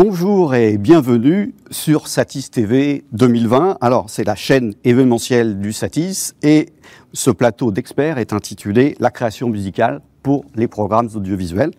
[0.00, 3.78] Bonjour et bienvenue sur Satis TV 2020.
[3.80, 6.68] Alors, c'est la chaîne événementielle du Satis et
[7.12, 11.72] ce plateau d'experts est intitulé La création musicale pour les programmes audiovisuels.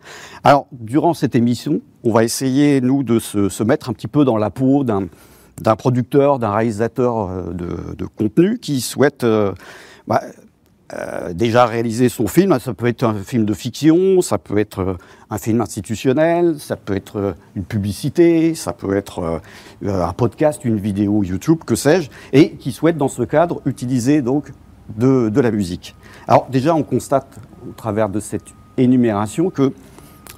[0.44, 4.36] Alors, durant cette émission, on va essayer, nous, de se, mettre un petit peu dans
[4.36, 5.08] la peau d'un
[5.78, 9.54] producteur, d'un réalisateur euh, de, contenu qui souhaite euh,
[10.08, 10.24] bah,
[10.96, 12.58] euh, déjà réaliser son film.
[12.60, 14.94] Ça peut être un film de fiction, ça peut être euh,
[15.30, 19.40] un film institutionnel, ça peut être euh, une publicité, ça peut être
[19.86, 24.52] un podcast, une vidéo YouTube, que sais-je, et qui souhaite dans ce cadre utiliser donc
[24.98, 25.96] de, la musique.
[26.28, 29.74] Alors déjà, on constate au travers de cette énumération que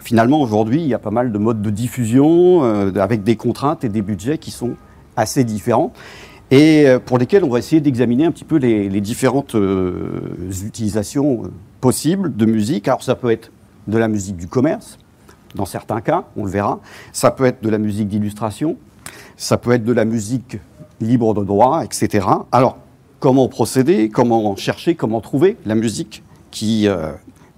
[0.01, 2.63] finalement aujourd'hui, il y a pas mal de modes de diffusion
[2.95, 4.75] avec des contraintes et des budgets qui sont
[5.15, 5.93] assez différents
[6.51, 11.45] et euh, pour lesquels on va essayer d'examiner un petit peu les, différentes euh, utilisations
[11.45, 11.47] euh,
[11.79, 12.87] possibles de musique.
[12.87, 13.51] Alors ça peut être
[13.87, 14.99] de la musique du commerce,
[15.55, 16.81] dans certains cas, on le verra.
[17.13, 18.77] Ça peut être de la musique d'illustration,
[19.37, 20.59] ça peut être de la musique
[20.99, 22.27] libre de droit, etc.
[22.51, 22.77] Alors,
[23.19, 26.21] comment procéder, comment chercher, comment trouver la musique
[26.51, 26.87] qui,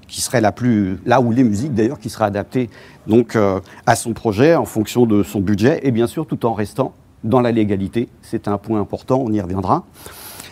[0.08, 2.70] qui serait la plus, là où les musiques d'ailleurs, qui seraient adaptées
[3.06, 3.38] donc
[3.86, 7.42] à son projet en fonction de son budget, et bien sûr tout en restant dans
[7.42, 8.10] la légalité.
[8.22, 9.86] C'est un point important, on y reviendra.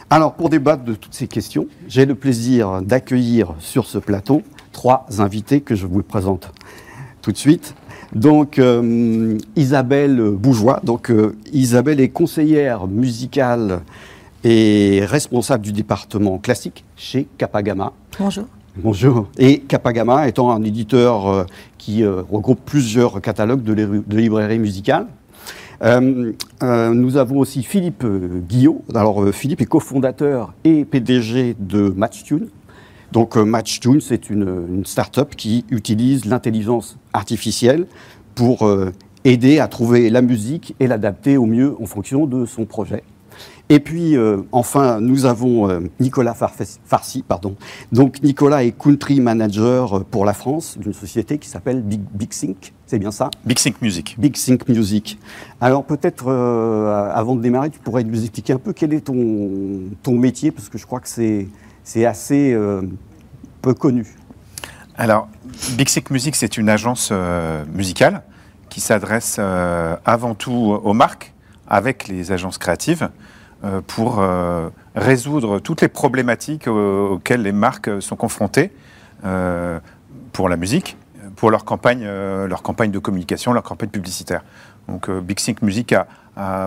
[0.09, 4.41] Alors, pour débattre de toutes ces questions, j'ai le plaisir d'accueillir sur ce plateau
[4.73, 6.51] trois invités que je vous présente
[7.21, 7.75] tout de suite.
[8.13, 10.81] Donc, euh, Isabelle Bougeois.
[10.83, 13.81] Donc, euh, Isabelle est conseillère musicale
[14.43, 17.93] et responsable du département classique chez Capagama.
[18.19, 18.45] Bonjour.
[18.75, 19.27] Bonjour.
[19.37, 21.45] Et Capagama étant un éditeur euh,
[21.77, 25.07] qui regroupe plusieurs catalogues de, de librairies musicales.
[25.81, 28.05] Euh, euh, nous avons aussi Philippe
[28.47, 28.83] Guillot.
[28.95, 32.49] Euh, Philippe est cofondateur et PDG de MatchTune.
[33.11, 37.87] Donc, MatchTune, c'est une, une start-up qui utilise l'intelligence artificielle
[38.35, 38.73] pour
[39.25, 43.03] aider à trouver la musique et l'adapter au mieux en fonction de son projet.
[43.71, 47.23] Et puis, euh, enfin, nous avons euh, Nicolas Farsi.
[47.25, 47.55] Pardon.
[47.93, 52.73] Donc, Nicolas est country manager pour la France d'une société qui s'appelle Big, Big Sync.
[52.85, 53.29] C'est bien ça?
[53.45, 54.17] Big Sync Music.
[54.19, 55.17] Big Sync Music.
[55.61, 59.83] Alors, peut-être, euh, avant de démarrer, tu pourrais nous expliquer un peu quel est ton,
[60.03, 62.53] ton métier, parce que je crois que c'est assez
[63.61, 64.05] peu connu.
[64.97, 65.29] Alors,
[65.77, 67.13] Big Sync Music, c'est une agence
[67.73, 68.23] musicale
[68.69, 71.33] qui s'adresse avant tout aux marques
[71.69, 73.09] avec les agences créatives.
[73.63, 78.71] Euh, pour euh, résoudre toutes les problématiques auxquelles les marques sont confrontées
[79.23, 79.79] euh,
[80.33, 80.97] pour la musique,
[81.35, 84.43] pour leur campagne, leur campagne de communication, leur campagne publicitaire.
[84.87, 85.93] Donc Big Sync Music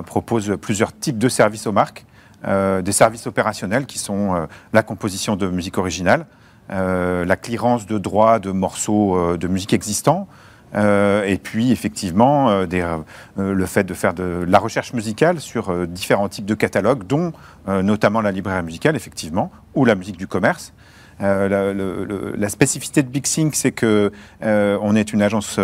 [0.06, 2.04] propose plusieurs types de services aux marques,
[2.47, 6.27] des services opérationnels qui sont la composition de musique originale,
[6.69, 10.28] la clearance de droits de morceaux de musique existants,
[10.76, 13.02] euh, et puis effectivement euh, euh,
[13.36, 17.32] le fait de faire de la recherche musicale sur différents types de catalogues, dont
[17.66, 20.72] notamment la librairie musicale effectivement, ou la musique du commerce.
[21.20, 24.10] La, spécificité de Big Sync, c'est que
[24.42, 25.58] on est une agence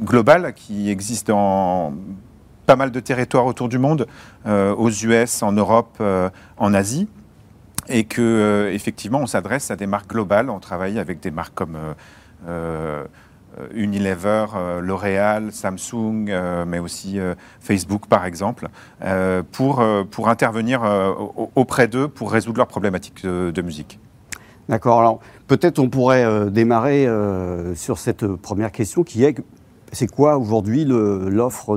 [0.00, 1.94] globale qui existe dans
[2.66, 4.06] pas mal de territoires autour du monde,
[4.46, 6.02] aux US, en Europe,
[6.58, 7.08] en Asie,
[7.88, 10.50] et que effectivement on s'adresse à des marques globales.
[10.50, 11.78] On travaille avec des marques comme
[12.46, 13.04] euh,
[13.72, 17.18] Unilever, euh, L'Oréal, Samsung, euh, mais aussi
[17.60, 18.68] Facebook par exemple,
[19.52, 20.82] pour, pour intervenir
[21.54, 23.98] auprès d'eux pour résoudre leurs problématiques de, musique.
[24.68, 25.00] D'accord.
[25.00, 27.08] Alors peut-être on pourrait démarrer
[27.74, 29.36] sur cette première question qui est
[29.92, 31.74] c'est quoi aujourd'hui l'offre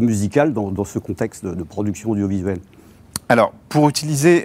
[0.00, 2.58] musicale dans, dans, ce contexte de, production audiovisuelle?
[3.28, 4.44] Alors, pour utiliser,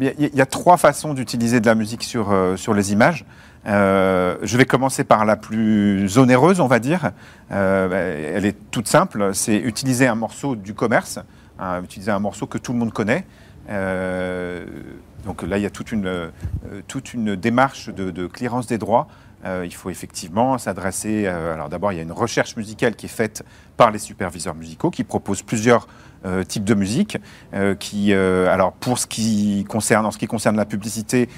[0.00, 3.24] il y, a trois façons d'utiliser de la musique sur, sur les images.
[3.66, 7.10] Euh, je vais commencer par la plus onéreuse, on va dire.
[7.50, 11.18] Euh, elle est toute simple, c'est utiliser un morceau du commerce,
[11.58, 13.24] hein, utiliser un morceau que tout le monde connaît.
[13.68, 14.64] Euh,
[15.24, 16.30] donc là, il y a toute une,
[16.86, 19.08] toute une démarche de, clearance des droits.
[19.44, 21.26] il faut effectivement s'adresser.
[21.26, 23.44] alors d'abord, il y a une recherche musicale qui est faite
[23.76, 25.88] par les superviseurs musicaux qui proposent plusieurs
[26.26, 27.18] euh, type de musique.
[27.54, 31.28] Euh, qui, euh, alors pour ce qui concerne, en ce qui concerne la publicité,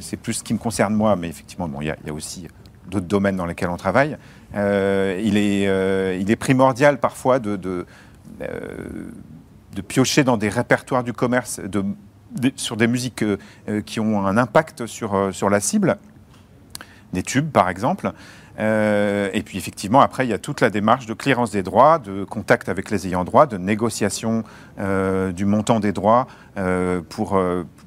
[0.00, 2.48] c'est plus ce qui me concerne moi, mais effectivement, bon, il y, a aussi
[2.88, 4.16] d'autres domaines dans lesquels on travaille.
[4.52, 7.86] il, est, il est primordial parfois de, de,
[8.40, 11.84] de, piocher dans des répertoires du commerce de,
[12.56, 13.24] sur des musiques
[13.86, 15.96] qui ont un impact sur, sur la cible,
[17.12, 18.12] des tubes par exemple.
[18.58, 21.98] Euh, et puis effectivement, après, il y a toute la démarche de clearance des droits,
[21.98, 24.44] de contact avec les ayants droit, de négociation
[24.78, 26.26] euh, du montant des droits
[26.58, 27.40] euh, pour,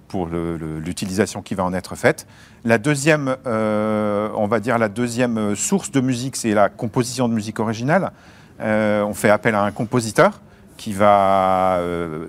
[0.07, 2.25] pour l'utilisation qui va en être faite.
[2.63, 7.59] La deuxième, on va dire la deuxième source de musique, c'est la composition de musique
[7.59, 8.11] originale.
[8.59, 10.41] euh, on fait appel à un compositeur
[10.77, 12.27] qui va euh,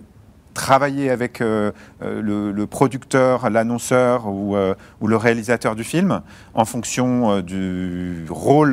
[0.54, 4.56] travailler avec euh, le, le, producteur, l'annonceur ou,
[5.00, 6.22] ou, le réalisateur du film
[6.54, 8.72] en fonction du rôle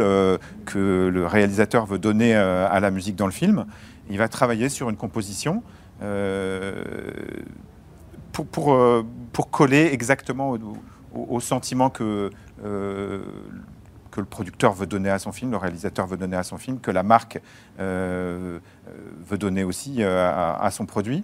[0.65, 3.65] que le réalisateur veut donner à la musique dans le film.
[4.09, 5.63] Il va travailler sur une composition
[8.31, 10.55] pour, coller exactement
[11.13, 12.29] au, sentiment que
[14.19, 16.91] le producteur veut donner à son film, le réalisateur veut donner à son film, que
[16.91, 17.39] la marque
[17.79, 18.59] euh,
[19.27, 21.23] veut donner aussi euh, à, son produit.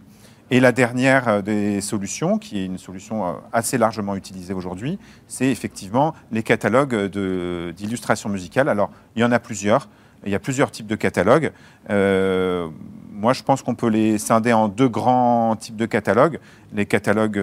[0.49, 5.49] Et la dernière euh, des solutions, qui est une solution assez largement utilisée aujourd'hui, c'est
[5.49, 6.95] effectivement les catalogues
[7.73, 8.69] d'illustration musicale.
[8.69, 9.89] Alors, il y en a plusieurs.
[10.25, 11.51] Il y a plusieurs types de catalogues.
[11.89, 16.39] moi, je pense qu'on peut les scinder en deux grands types de catalogues.
[16.73, 17.39] Les catalogues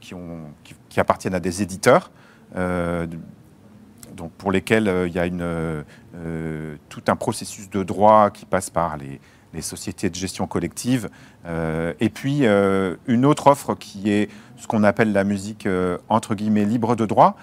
[0.00, 2.10] qui, appartiennent à des éditeurs,
[4.14, 5.82] donc pour lesquels euh, il y a euh,
[6.16, 9.20] euh, tout un processus de droit qui passe par les,
[9.62, 11.08] sociétés de gestion collective,
[11.46, 15.68] et puis une autre offre qui est ce qu'on appelle la musique
[16.08, 17.36] entre guillemets libre de droit,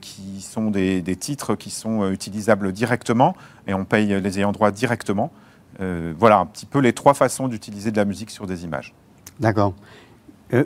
[0.00, 3.34] qui sont des, titres qui sont utilisables directement
[3.66, 5.30] et on paye les ayants droit directement.
[5.78, 8.94] voilà un petit peu les trois façons d'utiliser de la musique sur des images.
[9.40, 9.74] D'accord.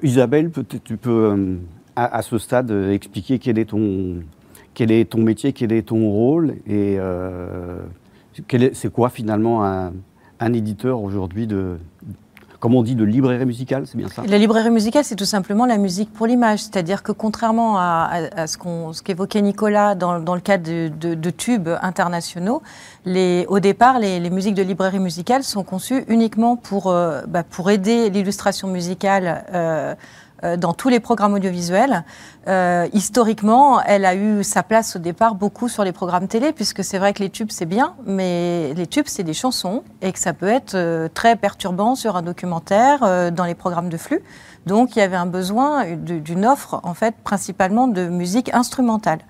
[0.02, 1.58] Isabelle, peut-être tu peux
[1.96, 4.22] à, ce stade expliquer quel est ton,
[4.74, 7.80] quel est ton métier, quel est ton rôle et euh,
[8.74, 9.94] c'est quoi finalement un,
[10.40, 11.78] éditeur aujourd'hui de,
[12.60, 14.22] comme on dit, de librairie musicale, c'est bien ça?
[14.26, 16.60] La librairie musicale, c'est tout simplement la musique pour l'image.
[16.60, 22.62] C'est-à-dire que contrairement à, ce qu'évoquait Nicolas dans, le cadre de, tubes internationaux,
[23.06, 28.10] au départ, les, musiques de librairie musicale sont conçues uniquement pour, euh, bah, pour aider
[28.10, 29.44] l'illustration musicale.
[29.52, 29.94] Euh,
[30.42, 32.04] dans tous les programmes audiovisuels.
[32.48, 36.84] Euh, historiquement, elle a eu sa place au départ beaucoup sur les programmes télé, puisque
[36.84, 40.18] c'est vrai que les tubes, c'est bien, mais les tubes, c'est des chansons, et que
[40.18, 44.22] ça peut être euh, très perturbant sur un documentaire, dans les programmes de flux.
[44.66, 49.20] Donc, il y avait un besoin d'une offre, en fait, principalement de musique instrumentale.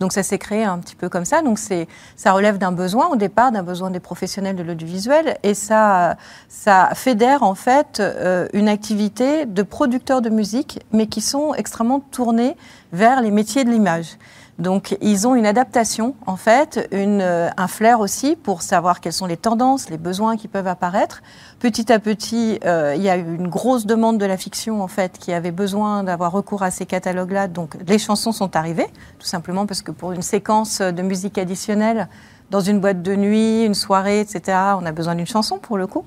[0.00, 1.42] Donc ça s'est créé un petit peu comme ça.
[1.42, 5.54] Donc c'est, ça relève d'un besoin au départ, d'un besoin des professionnels de l'audiovisuel, et
[5.54, 6.16] ça,
[6.48, 12.00] ça fédère en fait euh, une activité de producteurs de musique, mais qui sont extrêmement
[12.00, 12.56] tournés
[12.92, 14.16] vers les métiers de l'image.
[14.58, 19.12] Donc ils ont une adaptation, en fait, une, euh, un flair aussi pour savoir quelles
[19.12, 21.22] sont les tendances, les besoins qui peuvent apparaître.
[21.58, 24.88] Petit à petit, euh, il y a eu une grosse demande de la fiction, en
[24.88, 27.48] fait, qui avait besoin d'avoir recours à ces catalogues-là.
[27.48, 28.88] Donc les chansons sont arrivées,
[29.18, 32.08] tout simplement parce que pour une séquence de musique additionnelle,
[32.50, 35.86] dans une boîte de nuit, une soirée, etc., on a besoin d'une chanson pour le
[35.86, 36.04] coup.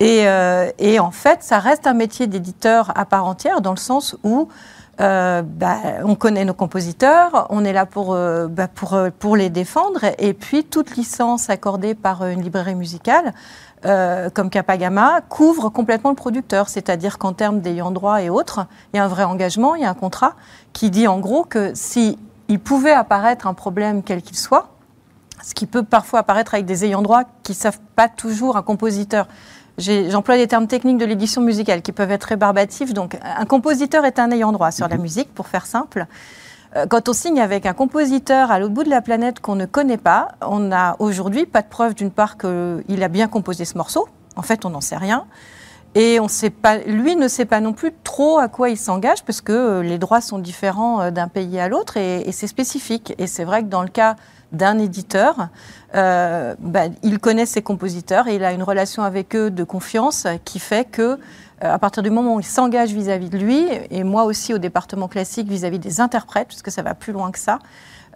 [0.00, 3.78] Et, euh, et, en fait, ça reste un métier d'éditeur à part entière, dans le
[3.78, 4.48] sens où
[5.00, 9.50] euh, bah, on connaît nos compositeurs, on est là pour, euh, bah, euh, pour les
[9.50, 13.32] défendre, et puis toute licence accordée par une librairie musicale,
[14.32, 18.98] comme Capagama, couvre complètement le producteur, c'est-à-dire qu'en termes d'ayant droit et autres, il y
[18.98, 20.36] a un vrai engagement, il y a un contrat
[20.72, 22.18] qui dit en gros que si
[22.48, 24.70] il pouvait apparaître un problème quel qu'il soit,
[25.42, 28.62] ce qui peut parfois apparaître avec des ayants droit qui ne savent pas toujours un
[28.62, 29.28] compositeur
[29.78, 32.94] J'emploie des termes techniques de l'édition musicale qui peuvent être rébarbatifs.
[32.94, 35.02] Donc, un compositeur est un ayant droit sur la mhm.
[35.02, 36.06] musique, pour faire simple.
[36.76, 39.66] Euh, quand on signe avec un compositeur à l'autre bout de la planète qu'on ne
[39.66, 43.76] connaît pas, on n'a aujourd'hui pas de preuve d'une part qu'il a bien composé ce
[43.76, 44.08] morceau.
[44.36, 45.24] En fait, on n'en sait rien.
[45.96, 49.24] Et on sait pas, lui ne sait pas non plus trop à quoi il s'engage
[49.24, 52.48] parce que euh, les droits sont différents euh, d'un pays à l'autre et, et c'est
[52.48, 53.14] spécifique.
[53.18, 54.16] Et c'est vrai que dans le cas
[54.54, 55.48] d'un éditeur,
[55.94, 60.26] euh, bah, il connaît ses compositeurs et il a une relation avec eux de confiance
[60.44, 61.02] qui fait que
[61.62, 64.58] euh, à partir du moment où il s'engage vis-à-vis de lui, et moi aussi au
[64.58, 67.58] département classique vis-à-vis des interprètes, puisque ça va plus loin que ça,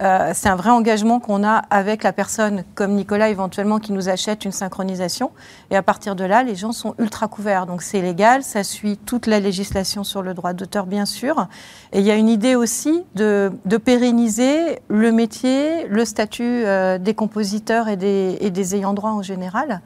[0.00, 4.08] euh, c'est un vrai engagement qu'on a avec la personne, comme Nicolas éventuellement, qui nous
[4.08, 5.32] achète une synchronisation.
[5.70, 7.66] Et à partir de là, les gens sont ultra couverts.
[7.66, 11.48] Donc c'est légal, ça suit toute la législation sur le droit d'auteur, bien sûr.
[11.92, 13.50] Et il y a une idée aussi de,
[13.84, 19.22] pérenniser le métier, le statut euh, des compositeurs et des, et des ayants droit en
[19.22, 19.80] général.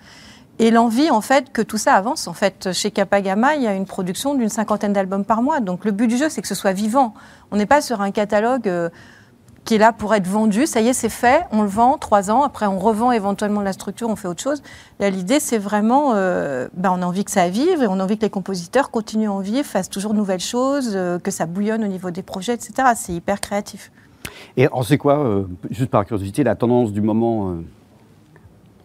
[0.59, 2.29] Et l'envie, en fait, que tout ça avance.
[2.29, 5.61] En fait, chez Capagama, il y a une production d'une cinquantaine d'albums par mois.
[5.61, 7.15] Donc, le but du jeu, c'est que ce soit vivant.
[7.51, 8.91] On n'est pas sur un catalogue euh,
[9.65, 10.67] qui est là pour être vendu.
[10.67, 12.43] Ça y est, c'est fait, on le vend trois ans.
[12.43, 14.63] Après, on revend éventuellement la structure, on fait autre chose.
[15.01, 18.17] l'idée, c'est vraiment, euh, ben, on a envie que ça vive et on a envie
[18.17, 21.47] que les compositeurs continuent à en vivre, fassent toujours de nouvelles choses, euh, que ça
[21.47, 22.89] bouillonne au niveau des projets, etc.
[22.97, 23.93] C'est hyper créatif.
[24.57, 27.57] Et on sait quoi, euh, juste par curiosité, la tendance du moment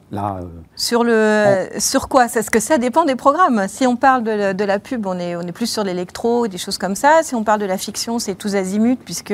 [0.10, 0.40] Là,
[0.78, 2.28] sur, le, sur quoi?
[2.28, 3.66] Est-ce que ça dépend des programmes.
[3.68, 6.58] Si on parle de, de la pub, on est, on est plus sur l'électro, des
[6.58, 7.24] choses comme ça.
[7.24, 9.34] Si on parle de la fiction, c'est tous azimuts, puisque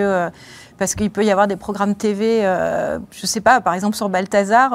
[0.78, 4.10] parce qu'il peut y avoir des programmes TV, je ne sais pas, par exemple sur
[4.10, 4.72] Balthazar,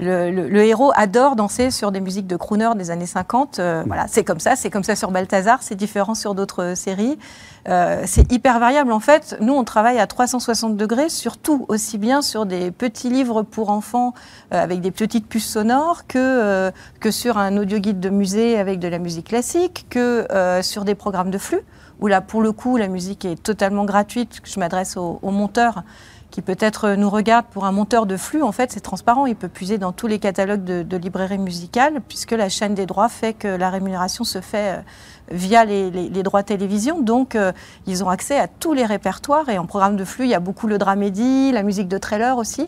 [0.00, 3.60] le, héros adore danser sur des musiques de crooner des années 50.
[3.86, 7.18] Voilà, c'est comme ça, c'est comme ça sur Balthazar, c'est différent sur d'autres séries.
[7.66, 9.36] c'est hyper variable en fait.
[9.40, 14.14] Nous, on travaille à 360 degrés, surtout aussi bien sur des petits livres pour enfants
[14.50, 18.88] avec des petites puces sonores que, que sur un audio guide de musée avec de
[18.88, 20.26] la musique classique, que
[20.62, 21.62] sur des programmes de flux
[22.02, 24.40] où là, pour le coup, la musique est totalement gratuite.
[24.42, 25.84] Je m'adresse aux, monteurs
[26.32, 28.42] qui peut-être nous regardent pour un monteur de flux.
[28.42, 29.24] En fait, c'est transparent.
[29.26, 33.08] Il peut puiser dans tous les catalogues de, librairies musicales, puisque la chaîne des droits
[33.08, 34.82] fait que la rémunération se fait euh,
[35.30, 37.00] via les, droits télévision.
[37.00, 37.52] Donc, euh,
[37.86, 39.48] ils ont accès à tous les répertoires.
[39.48, 42.36] Et en programme de flux, il y a beaucoup le dramédie, la musique de trailer
[42.36, 42.66] aussi.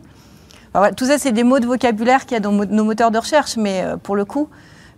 [0.97, 3.57] tout ça, c'est des mots de vocabulaire qu'il y a dans nos moteurs de recherche.
[3.57, 4.49] Mais euh, pour le coup,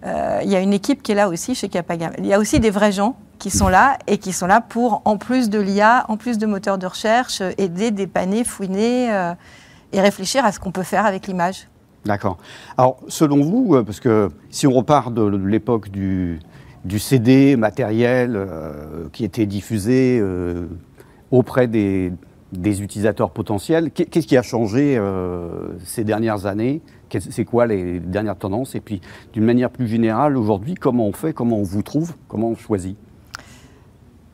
[0.04, 2.12] il y a une équipe qui est là aussi chez Capagam.
[2.18, 5.02] Il y a aussi des vrais gens qui sont là et qui sont là pour,
[5.04, 9.34] en plus de l'IA, en plus de moteurs de recherche, aider, dépanner, fouiner euh,
[9.92, 11.68] et réfléchir à ce qu'on peut faire avec l'image.
[12.04, 12.38] D'accord.
[12.78, 16.40] Alors, selon vous, euh, parce que si on repart de, l'époque du,
[16.98, 20.22] CD matériel euh, qui était diffusé
[21.30, 22.12] auprès des,
[22.54, 25.00] utilisateurs potentiels, qu'est-ce qui a changé
[25.84, 26.80] ces dernières années?
[27.10, 28.74] C'est quoi les dernières tendances?
[28.74, 29.00] Et puis,
[29.32, 31.32] d'une manière plus générale, aujourd'hui, comment on fait?
[31.32, 32.14] Comment on vous trouve?
[32.28, 32.96] Comment on choisit?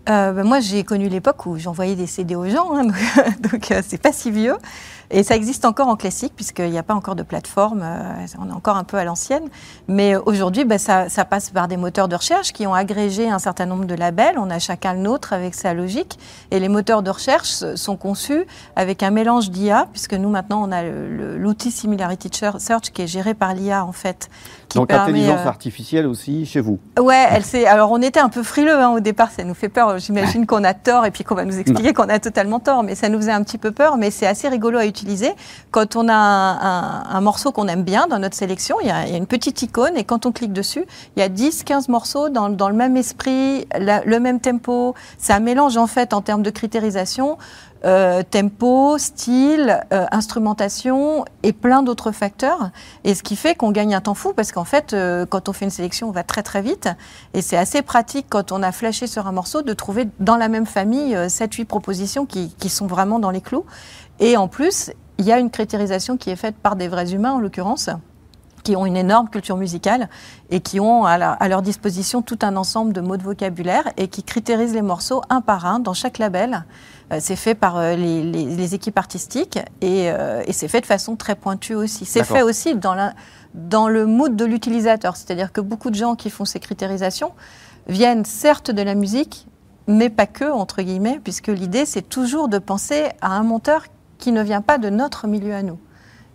[0.09, 2.89] Euh, ben, moi, j'ai connu l'époque où j'envoyais des CD aux gens, hein,
[3.53, 4.57] donc euh, c'est pas si vieux.
[5.15, 8.49] Et ça existe encore en classique, puisqu'il n'y a pas encore de plateforme, euh, on
[8.49, 9.45] est encore un peu à l'ancienne.
[9.87, 13.39] Mais aujourd'hui, ben, ça, ça, passe par des moteurs de recherche qui ont agrégé un
[13.39, 14.37] certain nombre de labels.
[14.39, 16.19] On a chacun le nôtre avec sa logique.
[16.51, 18.45] Et les moteurs de recherche sont conçus
[18.75, 23.35] avec un mélange d'IA, puisque nous, maintenant, on a l'outil Similarity Search qui est géré
[23.35, 24.31] par l'IA, en fait.
[24.75, 27.67] Donc intelligence artificielle aussi chez vous Ouais, elle.
[27.67, 29.92] Alors on était un peu frileux hein, au départ, ça nous fait peur.
[29.99, 32.95] J'imagine qu'on a tort et puis qu'on va nous expliquer qu'on a totalement tort, mais
[32.95, 33.97] ça nous faisait un petit peu peur.
[33.97, 35.33] Mais c'est assez rigolo à utiliser
[35.71, 39.27] quand on a un, morceau qu'on aime bien dans notre sélection, il y, a, une
[39.27, 40.85] petite icône et quand on clique dessus,
[41.17, 44.95] il y a 10, 15 morceaux dans, le même esprit, le même tempo.
[45.19, 47.39] C'est un mélange en fait en termes de critérisation.
[47.85, 52.71] Euh, tempo, style, euh, instrumentation et plein d'autres facteurs.
[53.03, 55.53] Et ce qui fait qu'on gagne un temps fou parce qu'en fait, euh, quand on
[55.53, 56.89] fait une sélection, on va très très vite.
[57.35, 60.49] Et c'est assez pratique quand on a flashé sur un morceau de trouver dans la
[60.49, 63.65] même famille 7-8 propositions qui, qui, sont vraiment dans les clous.
[64.21, 67.33] Et en plus, il y a une critérisation qui est faite par des vrais humains,
[67.33, 67.91] en l'occurrence,
[68.63, 70.09] qui ont une énorme culture musicale
[70.51, 74.23] et qui ont à, leur disposition tout un ensemble de mots de vocabulaire et qui
[74.23, 76.65] critérisent les morceaux un par un dans chaque label.
[77.13, 81.35] Euh, c'est fait par euh, les, équipes artistiques euh, et, c'est fait de façon très
[81.35, 82.05] pointue aussi.
[82.05, 83.13] C'est fait aussi dans,
[83.55, 87.33] dans le mood de l'utilisateur, c'est-à-dire que beaucoup de gens qui font ces critérisations
[87.89, 89.47] viennent certes de la musique,
[89.89, 93.87] mais pas que, entre guillemets, puisque l'idée, c'est toujours de penser à un monteur
[94.19, 95.79] qui ne vient pas de notre milieu à nous.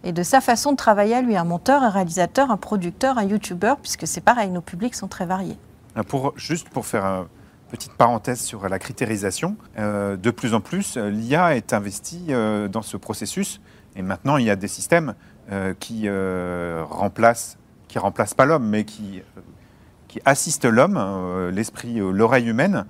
[0.04, 3.24] Et de sa façon de travailler à lui, un monteur, un réalisateur, un producteur, un
[3.24, 5.58] youtubeur, puisque c'est pareil, nos publics sont très variés.
[6.08, 7.26] Pour, juste pour faire une
[7.72, 12.68] petite parenthèse sur la critérisation, euh, de plus en plus, euh, l'IA est investie euh,
[12.68, 13.60] dans ce processus.
[13.96, 15.16] Et maintenant, il y a des systèmes
[15.80, 19.24] qui remplacent, qui remplacent pas l'homme, mais qui,
[20.10, 22.86] qui assistent l'homme, l'esprit, l'oreille humaine,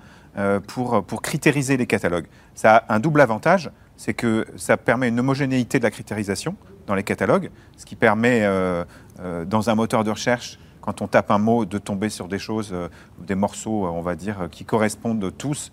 [0.66, 2.26] pour, pour critériser les catalogues.
[2.56, 6.56] Ça a un double avantage c'est que ça permet une homogénéité de la critérisation
[6.88, 8.84] dans les catalogues, ce qui permet, euh,
[9.20, 12.38] euh, dans un moteur de recherche, quand on tape un mot, de tomber sur des
[12.38, 15.70] choses, euh, des morceaux, on va dire, qui correspondent tous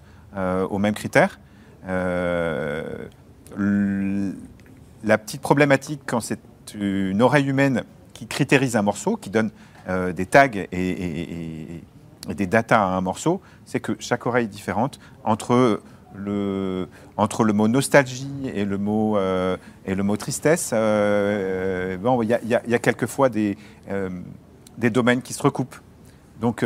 [0.69, 1.39] aux mêmes critères.
[5.03, 6.41] la petite problématique, quand c'est
[6.73, 9.49] une oreille humaine qui critérise un morceau, qui donne
[9.87, 11.81] des tags et,
[12.27, 15.79] des datas à un morceau, c'est que chaque oreille est différente entre
[16.17, 22.21] le, entre le mot nostalgie et le mot, euh, et le mot tristesse, euh, bon,
[22.21, 23.57] il y, a quelquefois des,
[23.89, 24.09] euh,
[24.77, 25.77] des domaines qui se recoupent.
[26.41, 26.65] Donc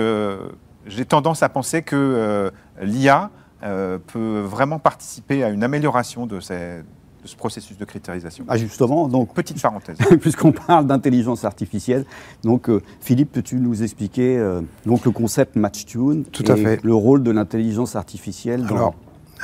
[0.87, 2.51] j'ai tendance à penser que
[2.81, 3.29] l'IA
[3.61, 6.81] peut vraiment participer à une amélioration de, ces,
[7.23, 8.45] ce processus de critérisation.
[8.47, 9.97] Ah justement, donc petite parenthèse.
[10.21, 12.05] Puisqu'on parle d'intelligence artificielle,
[12.43, 12.67] donc
[12.99, 14.43] Philippe, peux-tu nous expliquer
[14.87, 16.83] donc le concept match-tune Tout à fait.
[16.83, 18.87] le rôle de l'intelligence artificielle dans...
[18.87, 18.89] Euh,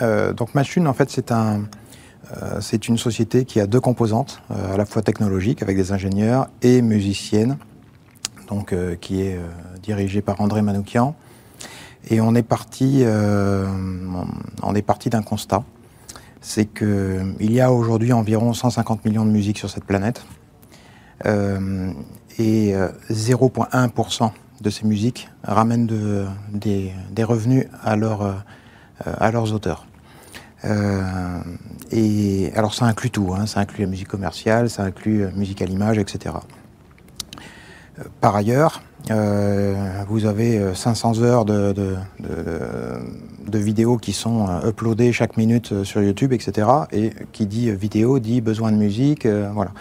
[0.01, 1.63] donc Machine, en fait, c'est un,
[2.33, 5.91] euh, c'est une société qui a deux composantes, euh, à la fois technologiques avec des
[5.91, 7.57] ingénieurs et musiciennes,
[8.47, 9.39] donc qui est
[9.81, 11.15] dirigée par André Manoukian.
[12.09, 13.03] Et on est parti,
[14.61, 15.63] on est parti d'un constat,
[16.41, 20.23] c'est que il y a aujourd'hui environ 150 millions de musiques sur cette planète,
[21.25, 22.75] et
[23.09, 28.45] 0,1% de ces musiques ramènent de, des, des, revenus à leur
[29.03, 29.85] à leurs auteurs.
[31.91, 33.45] et alors ça inclut tout, hein.
[33.45, 36.35] ça inclut la musique commerciale, ça inclut la musique à l'image, etc.
[38.21, 46.01] Par ailleurs, vous avez 500 heures de, de, vidéos qui sont uploadées chaque minute sur
[46.01, 46.67] YouTube, etc.
[46.91, 49.71] Et qui dit vidéo dit besoin de musique, voilà.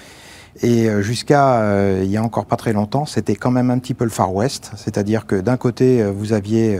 [0.62, 3.78] Et euh, jusqu'à euh, il y a encore pas très longtemps, c'était quand même un
[3.78, 6.78] petit peu le Far West, c'est-à-dire que d'un côté euh, vous aviez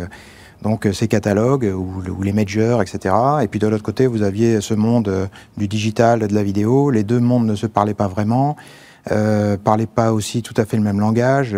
[0.65, 3.15] donc ces catalogues ou, les majors, etc.
[3.43, 6.91] Et puis de l'autre côté, vous aviez ce monde du digital, de la vidéo.
[6.91, 8.57] Les deux mondes ne se parlaient pas vraiment,
[9.13, 11.57] euh, parlaient pas aussi tout à fait le même langage.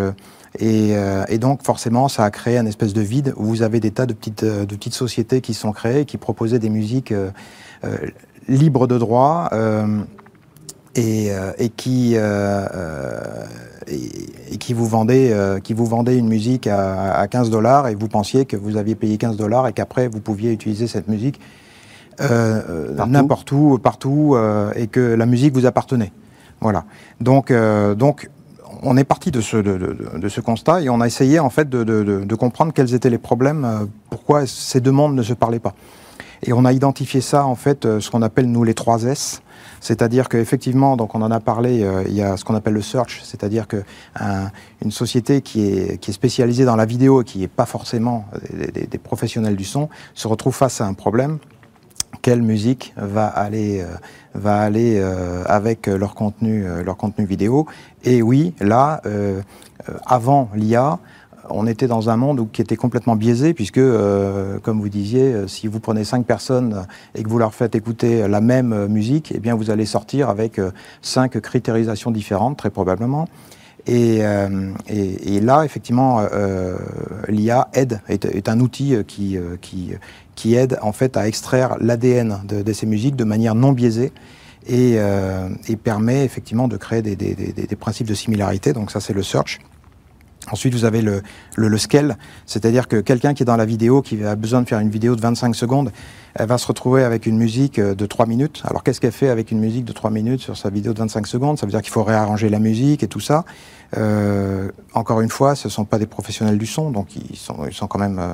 [0.59, 0.95] Et,
[1.29, 4.07] et, donc forcément, ça a créé un espèce de vide où vous avez des tas
[4.07, 7.13] de petites, de petites sociétés qui sont créées, qui proposaient des musiques
[7.87, 7.97] euh,
[8.49, 9.51] libres de droit.
[10.97, 13.45] Euh, et, euh, et qui euh, euh,
[13.87, 18.09] et, qui vous vendait qui vous vendait une musique à, à 15 dollars et vous
[18.09, 21.41] pensiez que vous aviez payé 15 dollars et qu'après vous pouviez utiliser cette musique
[22.19, 24.37] n'importe où, partout,
[24.75, 26.13] et que la musique vous appartenait.
[26.63, 26.85] Voilà.
[27.21, 27.53] Donc,
[27.97, 28.31] donc
[28.83, 31.51] on est parti de ce, de, de, de, ce constat et on a essayé en
[31.51, 35.59] fait de, de, comprendre quels étaient les problèmes, pourquoi ces deux mondes ne se parlaient
[35.59, 35.75] pas.
[36.43, 39.43] Et on a identifié ça en fait, ce qu'on appelle nous les trois S.
[39.87, 42.83] C'est-à-dire qu'effectivement, donc on en a parlé, euh, il y a ce qu'on appelle le
[42.83, 48.25] search, c'est-à-dire qu'une société qui est, spécialisée dans la vidéo et qui n'est pas forcément
[48.53, 51.39] des, professionnels du son se retrouve face à un problème.
[52.21, 53.95] Quelle musique va aller, euh,
[54.35, 57.67] va aller euh, avec leur contenu, leur contenu vidéo?
[58.03, 59.01] Et oui, là,
[60.05, 60.99] avant l'IA,
[61.51, 65.47] on était dans un monde qui était complètement biaisé, puisque, euh, comme vous disiez, euh,
[65.47, 69.39] si vous prenez cinq personnes et que vous leur faites écouter la même musique, eh
[69.39, 70.71] bien, vous allez sortir avec euh,
[71.03, 73.29] cinq critérisations différentes, très probablement.
[73.89, 76.27] Et, là, effectivement,
[77.29, 79.39] l'IA aide, est, un outil qui,
[80.35, 84.13] qui, aide en fait à extraire l'ADN de, ces musiques de manière non biaisée.
[84.67, 84.99] Et,
[85.85, 88.73] permet effectivement de créer des, des principes de similarité.
[88.73, 89.61] Donc ça, c'est le search.
[90.51, 91.23] Ensuite, vous avez le,
[91.57, 94.79] le, scale, c'est-à-dire que quelqu'un qui est dans la vidéo, qui a besoin de faire
[94.79, 95.91] une vidéo de 25 secondes,
[96.35, 98.63] elle va se retrouver avec une musique euh, de 3 minutes.
[98.65, 101.27] Alors, qu'est-ce qu'elle fait avec une musique de 3 minutes sur sa vidéo de 25
[101.27, 101.59] secondes?
[101.59, 103.45] Ça veut dire qu'il faut réarranger la musique et tout ça.
[103.97, 107.67] Euh, encore une fois, ce ne sont pas des professionnels du son, donc ils sont,
[107.67, 108.33] ils sont quand même euh,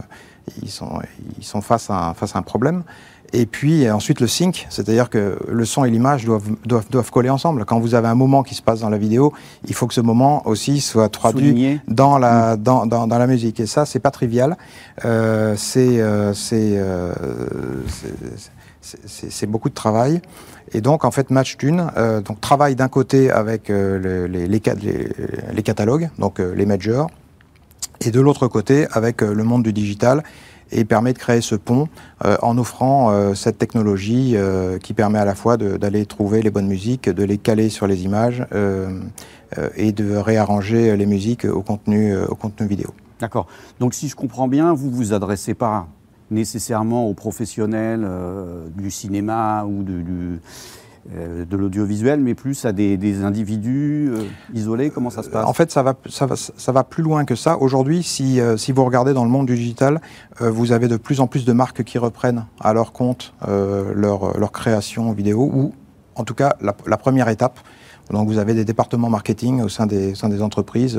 [0.63, 1.01] ils sont,
[1.39, 2.83] ils sont face, à, face à un problème.
[3.33, 7.31] Et puis ensuite le sync, c'est-à-dire que le son et l'image doivent, doivent, doivent, coller
[7.31, 7.65] ensemble.
[7.65, 9.33] Quand vous avez un moment qui se passe dans la vidéo,
[9.67, 12.63] il faut que ce moment aussi soit traduit dans la, mm.
[12.63, 13.59] dans, dans, dans, la musique.
[13.61, 14.57] Et ça, c'est pas trivial.
[15.05, 17.13] Euh, c'est euh, euh
[18.83, 20.21] c'est beaucoup de travail.
[20.75, 24.61] Et donc, en fait, Match Tune euh, donc, travaille d'un côté avec euh, les, les,
[24.61, 25.09] les,
[25.55, 27.11] les, catalogues, donc euh, les majors,
[28.01, 30.23] et de l'autre côté avec le monde du digital
[30.73, 31.89] et permet de créer ce pont
[32.25, 36.51] euh, en offrant euh, cette technologie euh, qui permet à la fois d'aller trouver les
[36.51, 38.45] bonnes musiques, de les caler sur les images
[39.77, 42.89] et de réarranger les musiques au contenu, au contenu vidéo.
[43.21, 43.47] D'accord.
[43.81, 45.87] Donc si je comprends bien, vous vous adressez pas
[46.31, 48.09] nécessairement aux professionnels
[48.75, 50.37] du cinéma ou du euh,
[51.11, 55.45] de l'audiovisuel, mais plus à des, individus euh, isolés Comment ça se passe?
[55.45, 57.59] En fait, ça va, ça va, ça va plus loin que ça.
[57.59, 60.01] Aujourd'hui, si, euh, vous regardez dans le monde digital,
[60.41, 65.13] vous avez de plus en plus de marques qui reprennent à leur compte leur, création
[65.13, 65.73] vidéo, ou
[66.15, 67.59] en tout cas la, première étape.
[68.11, 70.99] Donc vous avez des départements marketing au sein des, entreprises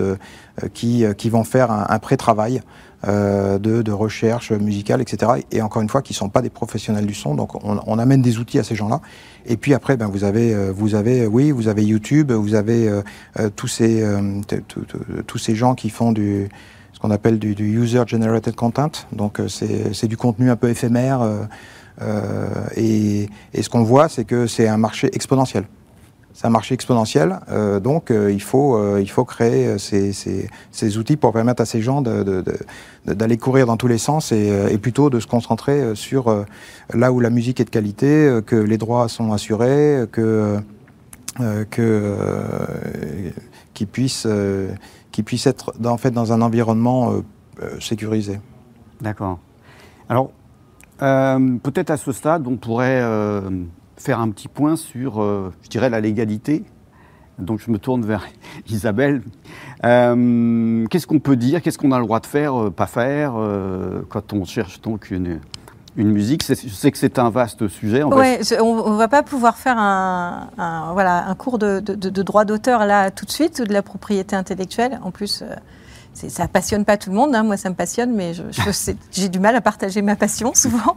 [0.73, 5.31] qui, vont faire un, pré-travail euh, de, de, recherche musicale, etc.
[5.51, 7.35] Et encore une fois, qui ne sont pas des professionnels du son.
[7.35, 9.01] Donc on, on amène des outils à ces gens-là.
[9.45, 12.87] Et puis après, ben, vous avez, euh, vous avez, oui, vous avez YouTube, vous avez
[12.87, 13.01] euh,
[13.39, 14.03] euh tous ces,
[15.27, 16.49] tous ces gens qui font du,
[16.93, 18.91] ce qu'on appelle du, du user-generated content.
[19.11, 21.27] Donc c'est du contenu un peu éphémère.
[22.75, 25.65] Et, et ce qu'on voit, c'est que c'est un marché exponentiel
[26.33, 30.49] c'est un marché exponentiel, euh, donc euh, il, faut, euh, il faut créer ces, ces,
[30.71, 35.11] ces, outils pour permettre à ces gens d'aller courir dans tous les sens et, plutôt
[35.11, 36.45] de se concentrer sur
[36.93, 40.57] là où la musique est de qualité, que les droits sont assurés, que
[41.69, 42.17] que
[43.73, 44.27] qui puisse
[45.11, 47.13] qui puisse être en fait dans un environnement
[47.79, 48.39] sécurisé.
[49.01, 49.39] D'accord.
[50.09, 50.31] Alors
[50.99, 53.01] peut-être à ce stade, on pourrait
[54.03, 56.65] faire un petit point sur, euh, je dirais, la légalité.
[57.39, 58.27] Donc je me tourne vers
[58.67, 59.21] Isabelle.
[59.85, 61.61] Euh, qu'est-ce qu'on peut dire?
[61.61, 63.33] Qu'est-ce qu'on a le droit de faire, euh, pas faire,
[64.09, 65.39] quand on cherche donc une,
[65.95, 66.43] une musique?
[66.45, 68.03] Je sais que c'est un vaste sujet.
[68.03, 70.49] on ne va pas pouvoir faire un,
[70.93, 74.35] voilà, un cours de, de, droit d'auteur là tout de suite, ou de la propriété
[74.35, 74.99] intellectuelle.
[75.03, 75.43] En plus,
[76.13, 77.43] ça passionne pas tout le monde, hein.
[77.43, 78.33] moi ça me passionne, mais
[79.11, 80.95] j'ai du mal à partager ma passion souvent.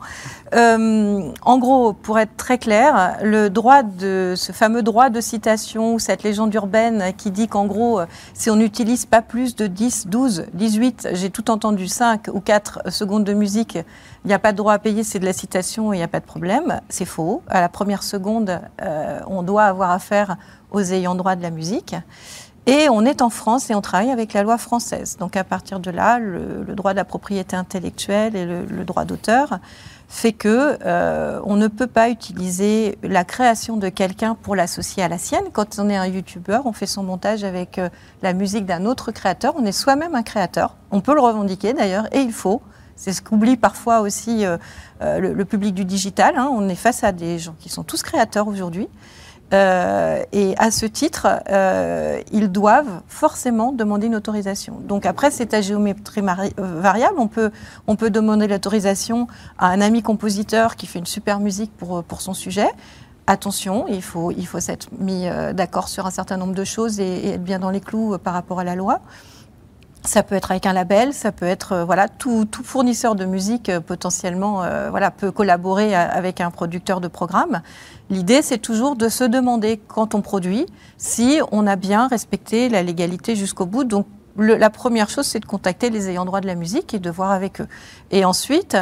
[0.55, 5.95] Euh, en gros, pour être très clair, le droit de ce fameux droit de citation
[5.95, 8.01] ou cette légende urbaine qui dit qu'en gros,
[8.35, 12.91] si on n'utilise pas plus de 10, 12, 18, j'ai tout entendu 5 ou 4
[12.91, 13.79] secondes de musique,
[14.25, 15.57] il n'y a pas de droit à payer, c'est de la citation
[15.93, 16.81] il n'y a pas de problème.
[16.89, 17.43] C'est faux.
[17.49, 20.37] À la première seconde, euh, on doit avoir affaire
[20.71, 21.95] aux ayants droit de la musique.
[22.67, 25.17] Et on est en France et on travaille avec la loi française.
[25.19, 29.61] Donc à partir de là, le, droit de la propriété intellectuelle et le, droit d'auteur
[30.09, 35.09] fait que euh, on ne peut pas utiliser la création de quelqu'un pour l'associer à
[35.09, 35.45] la sienne.
[35.53, 37.89] Quand on est un youtubeur, on fait son montage avec euh,
[38.23, 39.55] la musique d'un autre créateur.
[39.57, 40.77] On est soi-même un créateur.
[40.91, 42.63] On peut le revendiquer d'ailleurs, et il faut.
[42.95, 44.57] C'est ce qu'oublie parfois aussi euh,
[45.01, 46.35] le, public du digital.
[46.37, 46.49] Hein.
[46.53, 48.89] On est face à des gens qui sont tous créateurs aujourd'hui.
[49.55, 54.81] Euh, et à ce titre, euh, ils doivent forcément demander une autorisation.
[54.81, 57.17] Donc après, c'est à géométrie euh, variable.
[57.19, 57.51] On peut,
[57.87, 59.29] on peut demander l'autorisation
[59.59, 62.69] à un ami compositeur qui fait une super musique pour, pour son sujet.
[63.29, 67.05] Attention, il faut, il faut s'être mis d'accord sur un certain nombre de choses et,
[67.05, 69.01] et, être bien dans les clous par rapport à la loi.
[70.07, 73.71] Ça peut être avec un label, ça peut être voilà tout, tout, fournisseur de musique
[73.81, 77.61] potentiellement voilà peut collaborer avec un producteur de programme.
[78.09, 80.66] L'idée, c'est toujours de se demander, quand on produit,
[80.97, 83.83] si on a bien respecté la légalité jusqu'au bout.
[83.83, 87.11] Donc, la première chose, c'est de contacter les ayants droit de la musique et de
[87.11, 87.66] voir avec eux.
[88.11, 88.77] Et ensuite,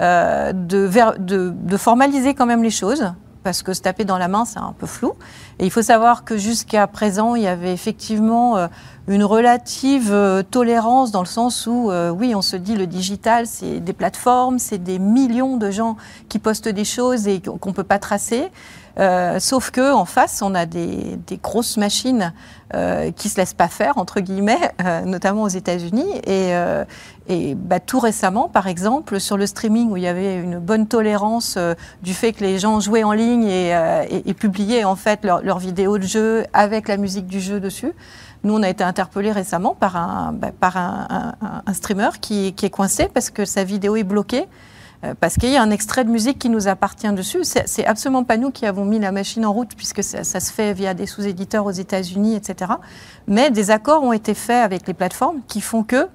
[0.00, 0.88] euh, de,
[1.18, 3.12] de, formaliser quand même les choses,
[3.42, 5.14] parce que se taper dans la main, c'est un peu flou.
[5.58, 8.68] Et il faut savoir que jusqu'à présent, il y avait effectivement euh,
[9.08, 13.80] une relative euh, tolérance dans le sens où, oui, on se dit le digital, c'est
[13.80, 15.96] des plateformes, c'est des millions de gens
[16.28, 18.50] qui postent des choses et qu'on ne peut pas tracer.
[19.00, 22.34] Euh, sauf que en face, on a des, grosses machines
[22.74, 26.18] euh, qui se laissent pas faire entre guillemets, euh, notamment aux États-Unis.
[26.24, 26.84] Et, euh,
[27.28, 30.86] et bah, tout récemment, par exemple, sur le streaming où il y avait une bonne
[30.86, 31.56] tolérance
[32.02, 33.72] du fait que les gens jouaient en ligne et,
[34.26, 37.92] et, publiaient en fait leurs leur vidéos de jeu avec la musique du jeu dessus.
[38.42, 42.52] Nous, on a été interpellés récemment par un, bah, par un, un, un streamer qui,
[42.54, 44.46] qui est coincé parce que sa vidéo est bloquée euh,
[45.18, 47.40] parce qu'il y a un extrait de musique qui nous appartient dessus.
[47.42, 50.72] C'est absolument pas nous qui avons mis la machine en route, puisque ça, se fait
[50.72, 52.72] via des sous-éditeurs aux États-Unis, etc.
[53.26, 56.08] Mais des accords ont été faits avec les plateformes qui font que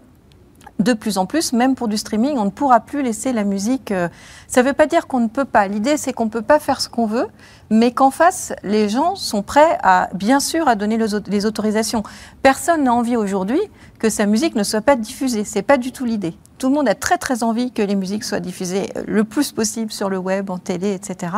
[0.79, 3.91] de plus en plus, même pour du streaming, on ne pourra plus laisser la musique.
[3.91, 4.09] Euh,
[4.47, 5.67] ça ne veut pas dire qu'on ne peut pas.
[5.67, 7.27] L'idée, c'est qu'on ne peut pas faire ce qu'on veut,
[7.69, 12.03] mais qu'en face, les gens sont prêts à, bien sûr, à donner les autorisations.
[12.43, 13.61] Personne n'a envie aujourd'hui
[14.05, 15.43] que sa musique ne soit pas diffusée.
[15.45, 16.35] C'est pas du tout l'idée.
[16.59, 19.91] Tout le monde a très très envie que les musiques soient diffusées le plus possible
[19.91, 21.37] sur le web, en télé, etc.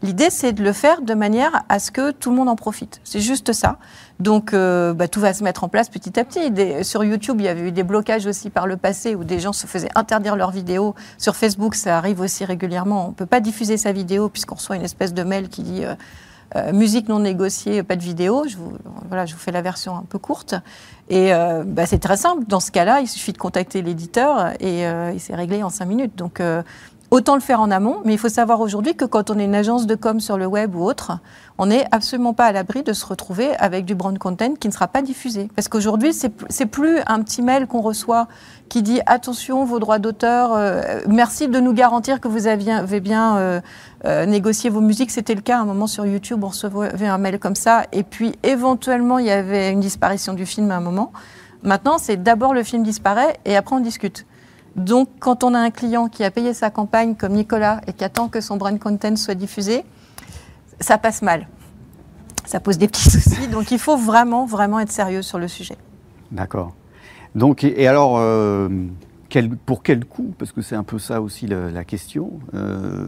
[0.00, 3.00] L'idée, c'est de le faire de manière à ce que tout le monde en profite.
[3.02, 3.78] C'est juste ça.
[4.20, 6.84] Donc, euh, bah, tout va se mettre en place petit à petit.
[6.84, 9.52] sur YouTube, il y avait eu des blocages aussi par le passé où des gens
[9.52, 10.94] se faisaient interdire leurs vidéos.
[11.18, 13.06] Sur Facebook, ça arrive aussi régulièrement.
[13.06, 15.84] On ne peut pas diffuser sa vidéo puisqu'on reçoit une espèce de mail qui dit
[15.84, 15.96] euh,
[16.56, 18.44] euh, musique non négociée, pas de vidéo.
[18.48, 18.72] Je vous,
[19.08, 20.54] voilà, je vous fais la version un peu courte.
[21.10, 21.32] Et
[21.66, 22.44] bah, c'est très simple.
[22.48, 26.16] Dans ce cas-là, il suffit de contacter l'éditeur et il s'est réglé en cinq minutes.
[26.16, 26.40] Donc,
[27.14, 29.54] Autant le faire en amont, mais il faut savoir aujourd'hui que quand on est une
[29.54, 31.20] agence de com sur le web ou autre,
[31.58, 34.72] on n'est absolument pas à l'abri de se retrouver avec du brand content qui ne
[34.72, 35.48] sera pas diffusé.
[35.54, 38.26] Parce qu'aujourd'hui, c'est plus un petit mail qu'on reçoit
[38.68, 43.36] qui dit attention, vos droits d'auteur, euh, merci de nous garantir que vous avez bien
[43.36, 43.60] euh,
[44.04, 45.10] euh, négocié vos musiques.
[45.10, 48.02] C'était le cas à un moment sur YouTube, on recevait un mail comme ça, et
[48.02, 51.12] puis éventuellement il y avait une disparition du film à un moment.
[51.62, 54.26] Maintenant, c'est d'abord le film disparaît et après on discute.
[54.76, 58.04] Donc, quand on a un client qui a payé sa campagne comme Nicolas et qui
[58.04, 59.84] attend que son brand content soit diffusé,
[60.80, 61.46] ça passe mal.
[62.44, 63.46] Ça pose des petits soucis.
[63.48, 65.76] Donc, il faut vraiment, vraiment être sérieux sur le sujet.
[66.32, 66.74] D'accord.
[67.34, 68.68] Donc, et alors, euh,
[69.66, 70.32] pour quel coût?
[70.38, 72.32] Parce que c'est un peu ça aussi la, question.
[72.54, 73.06] Euh,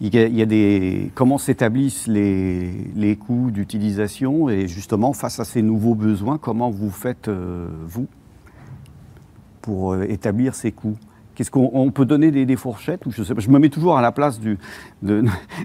[0.00, 4.48] il, y a, des, comment s'établissent les, les, coûts d'utilisation?
[4.48, 8.06] Et justement face à ces nouveaux besoins, comment vous faites euh, vous
[9.60, 10.96] pour établir ces coûts?
[11.34, 14.56] Qu'est-ce qu'on peut donner des, fourchettes ou je, me mets toujours à la place de,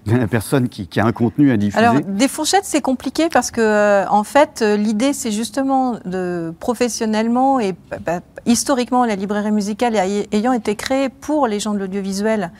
[0.05, 1.83] la personne qui, a un contenu à diffuser.
[1.83, 6.53] Alors, des fourchettes, c'est compliqué parce que, euh, en fait, euh, l'idée, c'est justement de
[6.59, 9.95] professionnellement et bah, bah, historiquement, la librairie musicale
[10.31, 12.51] ayant été créée pour les gens de l'audiovisuel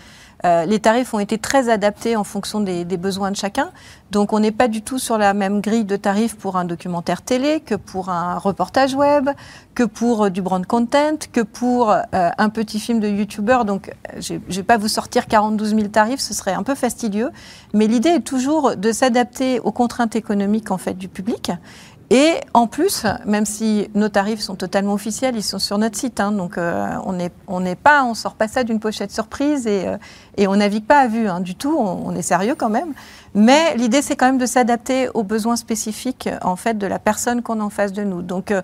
[0.45, 3.71] euh, les tarifs ont été très adaptés en fonction des, besoins de chacun.
[4.11, 7.21] Donc on n'est pas du tout sur la même grille de tarifs pour un documentaire
[7.21, 9.29] télé que pour un reportage web,
[9.75, 13.65] que pour euh, du brand content, que pour euh, un petit film de youtubeur.
[13.65, 17.31] Donc je ne vais pas vous sortir 42 000 tarifs, ce serait un peu fastidieux.
[17.73, 21.51] Mais l'idée est toujours de s'adapter aux contraintes économiques en fait du public
[22.09, 26.21] Et en plus, même si nos tarifs sont totalement officiels, ils sont sur notre site,
[26.21, 29.67] hein, donc euh, on n'est on n'est pas, on sort pas ça d'une pochette surprise
[29.67, 29.97] et, euh,
[30.37, 31.75] et on navigue pas à vue hein, du tout.
[31.77, 32.93] On, on, est sérieux quand même.
[33.35, 37.41] Mais l'idée, c'est quand même de s'adapter aux besoins spécifiques en fait de la personne
[37.41, 38.21] qu'on a en face de nous.
[38.21, 38.61] Donc euh,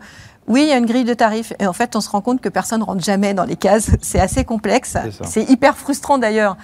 [0.47, 2.39] oui, il y a une grille de tarifs et en fait, on se rend compte
[2.39, 3.91] que personne rentre jamais dans les cases.
[4.01, 4.95] C'est assez complexe.
[5.25, 6.56] C'est hyper frustrant d'ailleurs.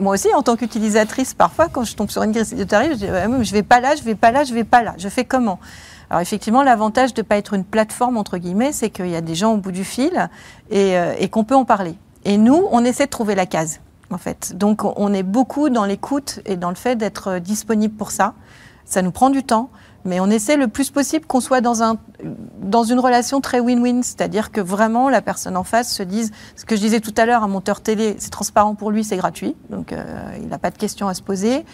[0.00, 2.96] Moi aussi, en tant qu'utilisatrice, parfois, quand je tombe sur une grille de tarifs, je
[2.96, 4.94] dis je vais pas là, je vais pas là, je vais pas là.
[4.96, 5.60] Je fais comment?
[6.14, 9.20] Alors effectivement, l'avantage de ne pas être une plateforme, entre guillemets, c'est qu'il y a
[9.20, 10.30] des gens au bout du fil
[10.70, 11.96] et, euh, et qu'on peut en parler.
[12.24, 13.80] Et nous, on essaie de trouver la case,
[14.12, 14.56] en fait.
[14.56, 18.34] Donc on est beaucoup dans l'écoute et dans le fait d'être disponible pour ça.
[18.84, 19.70] Ça nous prend du temps,
[20.04, 24.60] mais on essaie le plus possible qu'on soit dans une relation très win-win, c'est-à-dire que
[24.60, 27.48] vraiment la personne en face se dise, ce que je disais tout à l'heure, un
[27.48, 30.04] monteur télé, c'est transparent pour lui, c'est gratuit, donc euh,
[30.40, 31.64] il n'a pas de questions à se poser.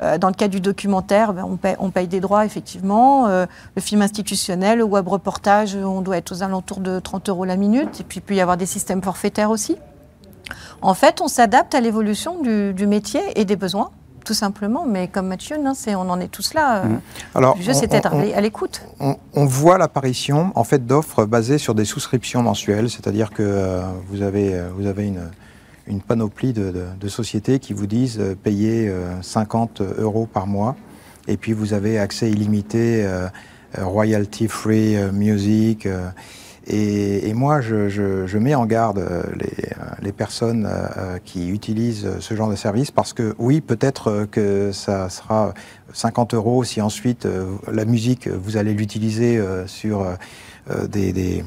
[0.00, 3.26] Euh, dans le cas du documentaire, ben, on, paye, on, paye, des droits, effectivement.
[3.26, 7.44] Euh, le film institutionnel, le web reportage, on doit être aux alentours de 30 euros
[7.44, 8.00] la minute.
[8.00, 9.76] Et puis, il peut y avoir des systèmes forfaitaires aussi.
[10.82, 13.90] En fait, on s'adapte à l'évolution du, du, métier et des besoins,
[14.24, 14.86] tout simplement.
[14.86, 16.84] Mais comme Mathieu, non, on en est tous là.
[16.84, 17.00] Mmh.
[17.34, 18.82] Alors, le jeu, c'est être à l'écoute.
[19.00, 23.82] On, on, voit l'apparition en fait, d'offres basées sur des souscriptions mensuelles, c'est-à-dire que euh,
[24.06, 25.28] vous, avez, vous avez une
[25.88, 30.76] une panoplie de, sociétés qui vous disent euh, payer 50 euh, euros par mois
[31.26, 33.28] et puis vous avez accès illimité, euh,
[33.78, 35.88] royalty free music.
[36.70, 39.02] Et, moi, je, je, mets en garde
[39.36, 39.70] les,
[40.02, 40.68] les personnes
[41.24, 45.54] qui utilisent ce genre de service parce que oui, peut-être que ça sera
[45.92, 47.26] 50 euros si ensuite
[47.70, 50.06] la musique, vous allez l'utiliser sur
[50.88, 51.42] des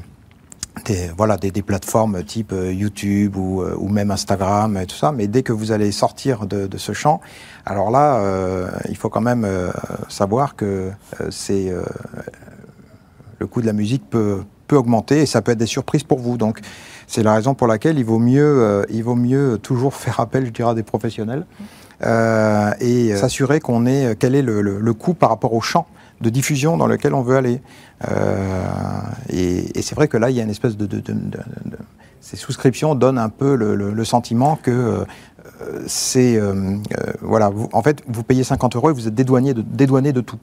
[0.84, 4.96] des, voilà, des, des, plateformes type euh, YouTube ou, euh, ou, même Instagram et tout
[4.96, 7.20] ça, mais dès que vous allez sortir de, de ce champ,
[7.64, 9.70] alors là, euh, il faut quand même euh,
[10.08, 11.72] savoir que euh, c'est
[13.38, 16.18] le coût de la musique peut, peut augmenter et ça peut être des surprises pour
[16.18, 16.36] vous.
[16.36, 16.60] Donc,
[17.06, 20.50] c'est la raison pour laquelle il vaut mieux, il vaut mieux toujours faire appel, je
[20.50, 21.44] dirais, à des professionnels
[22.80, 25.86] et s'assurer qu'on est quel est le, le, le coût par rapport au champ
[26.22, 27.60] de diffusion dans lequel on veut aller.
[28.10, 28.64] Euh,
[29.28, 30.88] et, c'est vrai que là, il y a une espèce de,
[32.20, 35.04] ces souscriptions donnent un peu le, sentiment que euh,
[35.86, 36.76] c'est euh,
[37.20, 40.38] voilà, en fait, vous payez 50 euros et vous êtes dédouané de, dédouané de tout.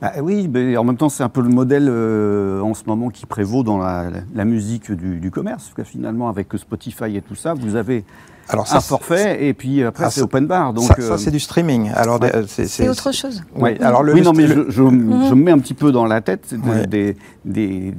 [0.00, 3.26] Bah, oui, mais en même temps, c'est un peu le modèle en ce moment qui
[3.26, 5.64] prévaut dans la, la musique du, du, commerce.
[5.64, 8.04] Parce que finalement, avec Spotify et tout ça, vous avez
[8.52, 10.72] alors ça, un forfait et puis après ah, c'est open bar.
[10.72, 11.90] Donc ça, ça c'est du streaming.
[11.94, 12.32] Alors ouais.
[12.46, 13.42] c'est autre chose.
[13.56, 13.78] Ouais.
[13.78, 13.82] Mmh.
[13.82, 15.28] Alors le, oui, non, mais je, je, mmh.
[15.28, 17.94] je, me mets un petit peu dans la tête de, des, des,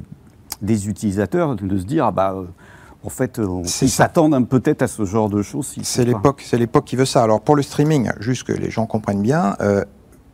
[0.60, 2.34] des, utilisateurs de se dire ah bah.
[2.36, 2.44] Euh,
[3.04, 5.66] en fait, on, ils s'attendent peut-être à ce genre de choses.
[5.66, 7.24] Si c'est l'époque, c'est l'époque qui veut ça.
[7.24, 9.84] Alors pour le streaming, juste que les gens comprennent bien, euh,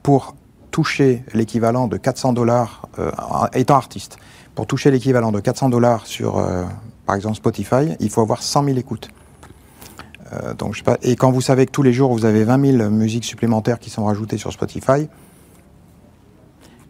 [0.02, 0.34] pour
[0.70, 3.10] toucher l'équivalent de 400 dollars euh,
[3.54, 4.18] étant artiste,
[4.54, 6.64] pour toucher l'équivalent de 400 dollars sur, euh,
[7.06, 9.08] par exemple Spotify, il faut avoir 100 000 écoutes.
[10.32, 12.44] Euh, donc, je sais pas, et quand vous savez que tous les jours vous avez
[12.44, 15.08] 20 000 musiques supplémentaires qui sont rajoutées sur Spotify,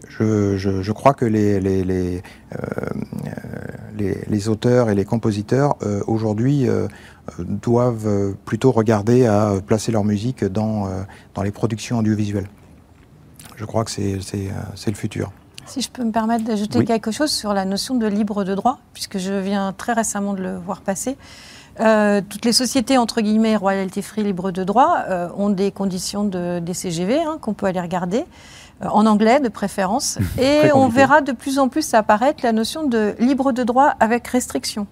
[0.08, 2.22] je, je, je crois que les, les, les,
[2.52, 2.60] euh,
[3.96, 6.66] les, les, auteurs et les compositeurs euh, aujourd'hui
[7.38, 10.88] doivent plutôt regarder à placer leur musique dans,
[11.34, 12.48] dans les productions audiovisuelles.
[13.56, 14.18] Je crois que c'est
[14.86, 15.30] le futur.
[15.66, 16.84] Si je peux me permettre d'ajouter oui.
[16.86, 20.42] quelque chose sur la notion de libre de droit, puisque je viens très récemment de
[20.42, 21.18] le voir passer.
[21.80, 26.24] Euh, toutes les sociétés, entre guillemets, royalty free, libres de droit, euh, ont des conditions
[26.24, 28.24] de DCGV hein, qu'on peut aller regarder,
[28.82, 30.18] euh, en anglais de préférence.
[30.38, 34.26] Et on verra de plus en plus apparaître la notion de libre de droit avec
[34.26, 34.86] restriction.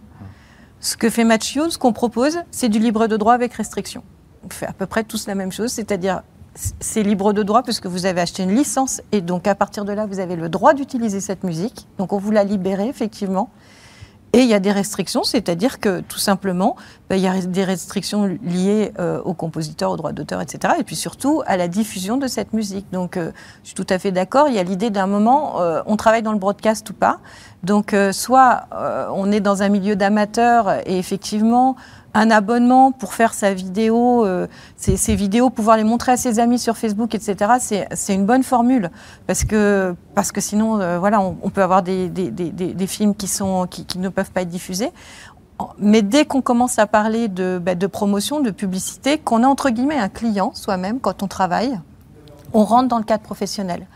[0.81, 4.05] Ce que fait Match ce qu'on propose, c'est du libre de droit avec restriction.
[4.45, 6.23] On fait à peu près tous la même chose, c'est-à-dire
[6.81, 9.93] c'est libre de droit puisque vous avez acheté une licence et donc à partir de
[9.93, 11.87] là, vous avez le droit d'utiliser cette musique.
[11.99, 13.51] Donc on vous l'a libérée, effectivement.
[14.37, 16.77] Et il y a des restrictions, c'est-à-dire que tout simplement,
[17.09, 20.75] ben, il y a des restrictions liées euh, aux compositeurs, aux droits d'auteur, etc.
[20.79, 22.85] Et puis surtout à la diffusion de cette musique.
[22.93, 24.49] Donc euh, je suis tout à fait d'accord.
[24.49, 27.21] Il y a l'idée d'un moment, euh, on travaille dans le broadcast ou pas.
[27.67, 31.75] Donc euh, soit euh, on est dans un milieu d'amateurs et effectivement
[32.17, 36.39] un abonnement pour faire sa vidéo, euh, ses, ses, vidéos, pouvoir les montrer à ses
[36.39, 37.87] amis sur Facebook, etc.
[37.93, 38.91] C'est une bonne formule
[39.27, 42.87] parce que parce que sinon, euh, voilà, on, on, peut avoir des, des, des, des
[42.87, 44.91] films qui sont qui, qui, ne peuvent pas être diffusés.
[45.79, 49.69] Mais dès qu'on commence à parler de, bah, de promotion, de publicité, qu'on a entre
[49.69, 51.79] guillemets un client soi-même quand on travaille,
[52.55, 53.87] on rentre dans le cadre professionnel.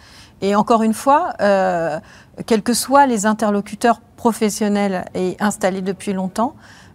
[0.42, 1.98] Et encore une fois, euh,
[2.46, 6.54] quels que soient les interlocuteurs professionnels et installés depuis longtemps,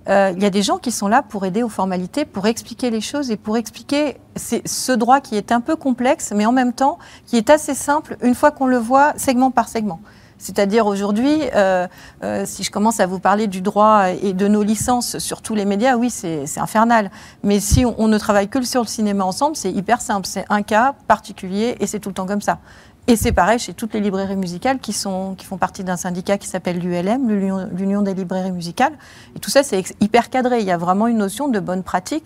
[0.09, 2.89] euh, il y a des gens qui sont là pour aider aux formalités, pour expliquer
[2.89, 6.73] les choses et pour expliquer ce droit qui est un peu complexe, mais en même
[6.73, 9.99] temps qui est assez simple une fois qu'on le voit segment par segment.
[10.37, 11.87] C'est-à-dire aujourd'hui, euh,
[12.23, 15.55] euh, si je commence à vous parler du droit et de nos licences sur tous
[15.55, 17.09] les médias, oui, c'est infernal.
[17.43, 20.27] Mais si on, on, ne travaille que sur le cinéma ensemble, c'est hyper simple.
[20.27, 22.59] C'est un cas particulier et c'est tout le temps comme ça.
[23.07, 26.39] Et c'est pareil chez toutes les librairies musicales qui, sont, qui font partie d'un syndicat
[26.39, 27.29] qui s'appelle l'ULM,
[27.71, 28.93] l'Union des librairies musicales.
[29.35, 30.59] Et tout ça, c'est hyper cadré.
[30.61, 32.25] Il y a vraiment une notion de bonne pratique.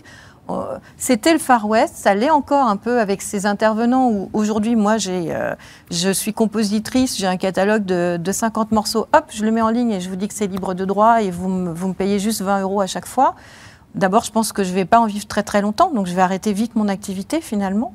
[0.50, 4.76] Euh, c'était le Far West, ça l'est encore un peu avec ces intervenants où aujourd'hui,
[4.76, 5.54] moi, j'ai, euh,
[5.92, 9.70] je suis compositrice, j'ai un catalogue de, de, 50 morceaux, hop, je le mets en
[9.70, 12.18] ligne et je vous dis que c'est libre de droit et vous, vous me payez
[12.18, 13.36] juste 20 euros à chaque fois.
[13.96, 16.14] D'abord, je pense que je ne vais pas en vivre très très longtemps, donc je
[16.14, 17.94] vais arrêter vite mon activité finalement.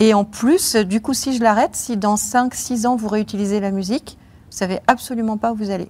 [0.00, 3.70] Et en plus, du coup, si je l'arrête, si dans 5-6 ans vous réutilisez la
[3.70, 4.18] musique,
[4.50, 5.88] vous savez absolument pas où vous allez.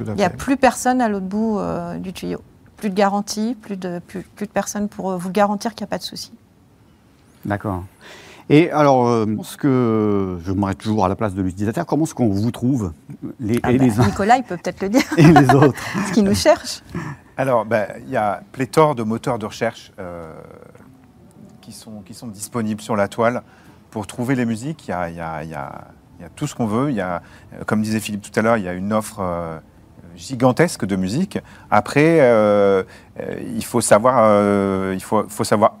[0.00, 2.40] Il n'y a plus personne à l'autre bout euh, du tuyau.
[2.76, 5.90] Plus de garantie, plus de, plus, de personnes pour euh, vous garantir qu'il n'y a
[5.90, 6.32] pas de souci.
[7.44, 7.84] D'accord.
[8.48, 12.14] Et alors, euh, ce que je m'arrête toujours à la place de l'utilisateur, comment est-ce
[12.14, 12.92] qu'on vous trouve
[13.38, 15.02] les, ah les bah, Nicolas, il peut peut-être le dire.
[15.16, 15.78] Et les autres.
[16.08, 16.82] ce qui nous cherche.
[17.36, 19.92] Alors, bah, il y a pléthore de moteurs de recherche
[21.62, 23.42] qui sont, qui sont disponibles sur la toile
[23.90, 24.88] pour trouver les musiques.
[24.88, 25.08] Il y a,
[25.42, 25.86] il y a,
[26.36, 26.90] tout ce qu'on veut.
[26.90, 27.22] Il y a,
[27.66, 29.58] comme disait Philippe tout à l'heure, il y a une offre euh,
[30.16, 31.38] gigantesque de musique.
[31.70, 32.82] Après, euh,
[33.20, 35.74] euh, il faut savoir, euh, il faut, faut, savoir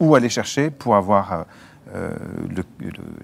[0.00, 1.46] où aller chercher pour avoir
[1.94, 2.10] euh,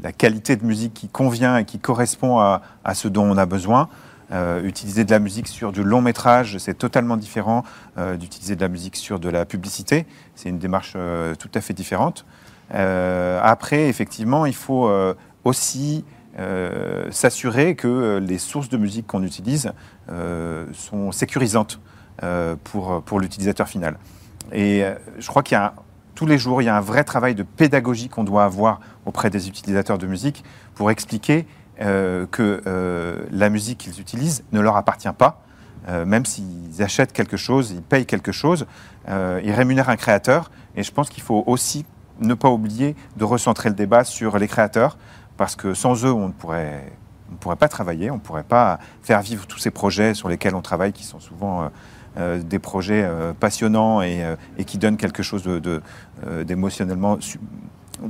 [0.01, 3.47] la qualité de musique qui convient et qui correspond à, à ce dont on a
[3.47, 3.89] besoin.
[4.33, 7.63] Euh, utiliser de la musique sur du long métrage, c'est totalement différent
[7.99, 10.07] euh, d'utiliser de la musique sur de la publicité.
[10.35, 12.25] C'est une démarche euh, tout à fait différente.
[12.71, 14.91] Après, effectivement, il faut
[15.45, 16.03] aussi
[17.11, 19.71] s'assurer que les sources de musique qu'on utilise
[20.73, 21.79] sont sécurisantes
[22.65, 23.99] pour, pour l'utilisateur final.
[24.51, 24.83] Et
[25.19, 25.75] je crois qu'il y a
[26.15, 29.29] tous les jours, il y a un vrai travail de pédagogie qu'on doit avoir auprès
[29.29, 30.43] des utilisateurs de musique
[30.75, 31.47] pour expliquer
[31.81, 35.43] euh, que euh, la musique qu'ils utilisent ne leur appartient pas.
[35.89, 38.67] Euh, même s'ils achètent quelque chose, ils payent quelque chose,
[39.09, 40.53] ils rémunèrent un créateur.
[40.77, 41.85] Et je pense qu'il faut aussi
[42.21, 44.97] ne pas oublier de recentrer le débat sur les créateurs,
[45.37, 46.93] parce que sans eux, on ne pourrait,
[47.33, 50.55] on pourrait pas travailler, on ne pourrait pas faire vivre tous ces projets sur lesquels
[50.55, 51.71] on travaille, qui sont souvent
[52.17, 53.07] des projets
[53.41, 54.25] passionnants et,
[54.65, 55.43] qui donnent quelque chose
[56.47, 57.19] d'émotionnellement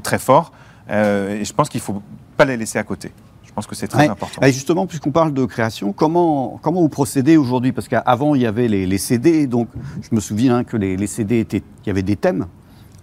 [0.03, 0.53] très fort.
[0.88, 2.03] et je pense qu'il ne faut
[2.37, 3.11] pas les laisser à côté.
[3.54, 4.08] Je pense que c'est très ouais.
[4.08, 4.42] important.
[4.42, 7.70] Et justement, puisqu'on parle de création, comment, comment vous procédez aujourd'hui?
[7.70, 9.68] Parce qu'avant, il y avait les, les, CD, donc
[10.02, 12.46] je me souviens que les, les CD étaient, il y avait des thèmes.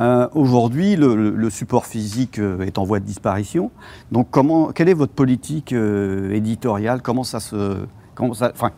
[0.02, 3.72] Euh, aujourd'hui, le, le, support physique euh, est en voie de disparition.
[4.12, 7.02] Donc, comment, quelle est votre politique euh, éditoriale?
[7.02, 8.72] Comment ça se, comment ça, enfin,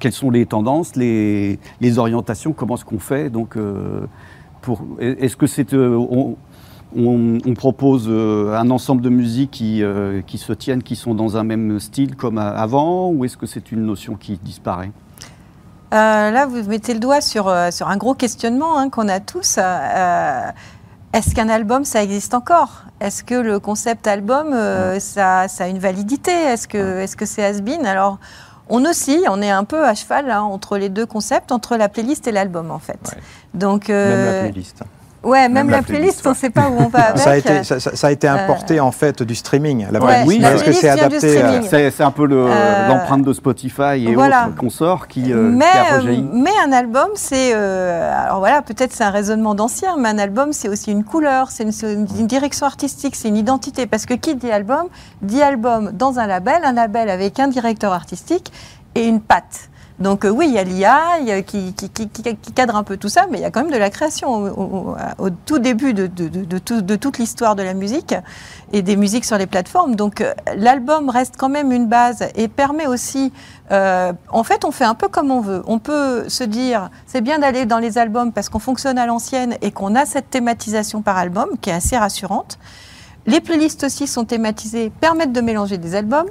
[0.00, 2.52] quelles sont les tendances, les, les orientations?
[2.52, 3.30] Comment est-ce qu'on fait?
[3.30, 4.00] Donc, euh,
[4.62, 6.36] pour, est-ce que c'est, on,
[6.96, 11.14] on, on, propose euh, un ensemble de musiques qui, euh, qui, se tiennent, qui sont
[11.14, 14.90] dans un même style comme avant, ou est-ce que c'est une notion qui disparaît?
[15.92, 19.58] Euh, Là, vous mettez le doigt sur, sur un gros questionnement hein, qu'on a tous.
[21.12, 22.84] Est-ce qu'un album, ça existe encore?
[23.00, 25.00] Est-ce que le concept album, ouais.
[25.00, 26.30] ça, ça, a une validité?
[26.30, 27.86] Est-ce que c'est -ce has been?
[27.86, 28.18] Alors,
[28.68, 31.88] on oscille, on est un peu à cheval hein, entre les deux concepts, entre la
[31.88, 33.00] playlist et l'album, en fait.
[33.06, 33.22] Ouais.
[33.54, 34.84] Donc, Même la playlist.
[35.22, 37.18] Ouais, même, même la, la, playlist, playlist on ne sait pas où on va avec.
[37.22, 38.84] Ça a été, ça, ça a été importé euh...
[38.84, 39.86] en fait du streaming.
[39.90, 41.42] La ouais, oui, parce que c'est adapté.
[41.42, 41.90] Euh...
[41.90, 42.88] C'est un peu euh...
[42.88, 44.46] l'empreinte de Spotify et voilà.
[44.46, 46.26] autres consorts qui, euh, mais, qui a rejailli.
[46.32, 50.52] Mais un album, c'est euh, alors voilà, peut-être c'est un raisonnement d'ancien, mais un album,
[50.52, 53.86] c'est aussi une couleur, c'est une, une, direction artistique, c'est une identité.
[53.86, 54.86] Parce que qui dit album,
[55.20, 58.50] dit album dans un label, un label avec un directeur artistique
[58.94, 59.69] et une patte.
[60.00, 63.10] Donc euh, oui, il y a l'IA qui, qui, qui, qui, cadre un peu tout
[63.10, 67.18] ça, mais il y a quand même de la création au, tout début de toute
[67.18, 68.14] l'histoire de la musique
[68.72, 69.96] et des musiques sur les plateformes.
[69.96, 73.32] Donc euh, l'album reste quand même une base et permet aussi,
[73.70, 75.62] euh, en fait, on fait un peu comme on veut.
[75.66, 79.56] On peut se dire, c'est bien d'aller dans les albums parce qu'on fonctionne à l'ancienne
[79.60, 82.58] et qu'on a cette thématisation par album qui est assez rassurante.
[83.26, 86.26] Les playlists aussi sont thématisées, permettent de mélanger des albums.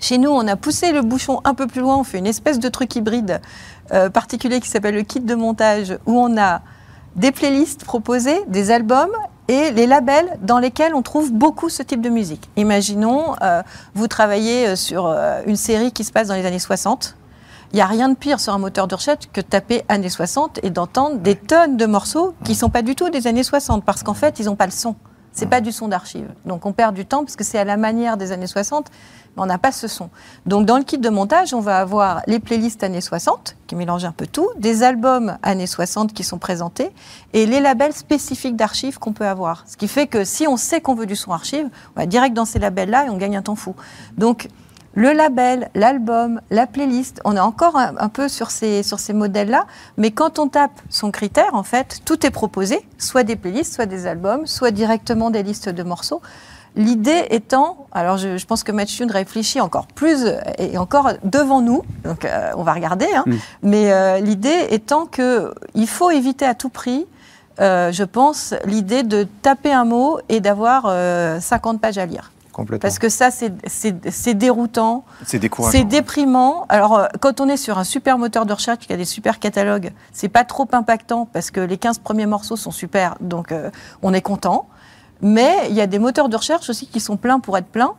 [0.00, 2.58] Chez nous, on a poussé le bouchon un peu plus loin, on fait une espèce
[2.58, 3.42] de truc hybride
[3.92, 6.62] euh, particulier qui s'appelle le kit de montage, où on a
[7.16, 9.10] des playlists proposées, des albums
[9.48, 12.48] et les labels dans lesquels on trouve beaucoup ce type de musique.
[12.56, 13.62] Imaginons, euh,
[13.94, 17.16] vous travaillez sur euh, une série qui se passe dans les années 60.
[17.72, 20.08] Il n'y a rien de pire sur un moteur de recherche que de taper années
[20.08, 23.42] 60 et d'entendre des tonnes de morceaux qui ne sont pas du tout des années
[23.42, 24.96] 60, parce qu'en fait, ils n'ont pas le son.
[25.32, 26.28] C'est pas du son d'archive.
[26.44, 28.90] Donc on perd du temps parce que c'est à la manière des années 60
[29.36, 30.10] mais on n'a pas ce son.
[30.46, 34.04] Donc dans le kit de montage, on va avoir les playlists années 60 qui mélangent
[34.04, 36.90] un peu tout, des albums années 60 qui sont présentés
[37.32, 39.64] et les labels spécifiques d'archives qu'on peut avoir.
[39.68, 42.34] Ce qui fait que si on sait qu'on veut du son archive, on va direct
[42.34, 43.76] dans ces labels-là et on gagne un temps fou.
[44.18, 44.48] Donc
[44.94, 47.20] le label, l'album, la playlist.
[47.24, 49.66] On est encore un, un peu sur ces, sur ces modèles-là.
[49.96, 53.86] Mais quand on tape son critère, en fait, tout est proposé, soit des playlists, soit
[53.86, 56.20] des albums, soit directement des listes de morceaux.
[56.76, 60.24] L'idée étant, alors je, je pense que Matchune réfléchit encore plus
[60.58, 63.34] et encore devant nous, donc euh, on va regarder, hein, Mm.
[63.62, 67.06] mais euh, l'idée étant que il faut éviter à tout prix,
[67.60, 72.30] euh, je pense, l'idée de taper un mot et d'avoir euh, 50 pages à lire.
[72.52, 72.82] Complètement.
[72.82, 75.76] Parce que ça, c'est- déroutant, C'est décourageant.
[75.78, 76.66] c'est déprimant.
[76.68, 79.38] Alors, euh, quand on est sur un super moteur de recherche qui a des super
[79.38, 83.70] catalogues, c'est pas trop impactant parce que les 15 premiers morceaux sont super, donc euh,
[84.02, 84.68] on est content.
[85.22, 87.92] Mais il y a des moteurs de recherche aussi qui sont pleins pour être pleins.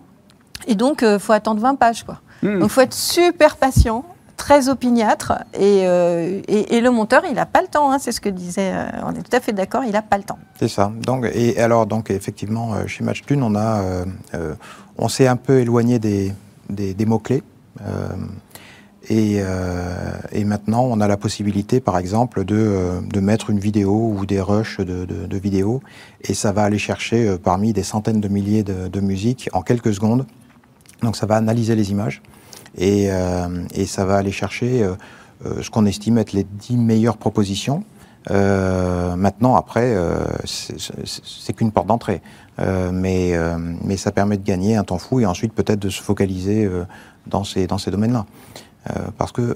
[0.68, 2.04] Et donc, il faut attendre 20 pages.
[2.04, 2.20] Quoi.
[2.44, 2.60] Hmm.
[2.60, 4.04] Donc, il faut être super patient,
[4.42, 5.34] très opiniâtre.
[5.54, 7.92] Et, euh, et, et le monteur, il n'a pas le temps.
[7.92, 8.72] hein, c'est ce que disait.
[8.74, 10.40] euh, on est tout à fait d'accord, il n'a pas le temps.
[10.60, 10.92] C'est ça.
[11.10, 13.84] Donc, et alors, donc, effectivement, euh, chez Matchtune, on a,
[14.98, 16.34] on s'est un peu éloigné des,
[16.70, 17.44] des, mots-clés.
[17.86, 18.08] Euh,
[19.10, 19.42] et,
[20.32, 24.42] et maintenant, on a la possibilité, par exemple, de, de mettre une vidéo ou des
[24.42, 25.82] rushs de, de, de vidéos,
[26.24, 30.26] et ça va aller chercher parmi des centaines de milliers de musiques en quelques secondes.
[31.02, 32.22] Donc, ça va analyser les images,
[32.78, 34.94] et, euh, et ça va aller chercher euh,
[35.46, 37.84] euh, ce qu'on estime être les 10 meilleures propositions.
[38.30, 42.22] Euh, maintenant, après, euh, c'est- qu'une porte d'entrée.
[42.60, 43.34] Euh, mais,
[43.84, 46.70] mais ça permet de gagner un temps fou et ensuite peut-être de se focaliser
[47.28, 48.26] dans ces, dans ces domaines-là.
[49.18, 49.56] Parce que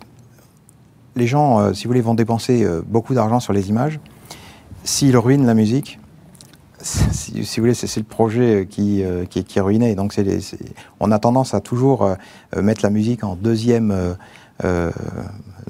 [1.15, 3.99] les gens, si vous voulez, vont dépenser beaucoup d'argent sur les images.
[4.83, 5.99] S'ils ruinent la musique,
[6.85, 9.95] si, si vous voulez, c'est le projet euh, qui, euh, qui, est- qui est ruiné.
[9.95, 10.39] Donc, les-
[10.99, 12.15] on a tendance à toujours euh,
[12.61, 14.13] mettre la musique en deuxième, euh,
[14.63, 14.91] euh,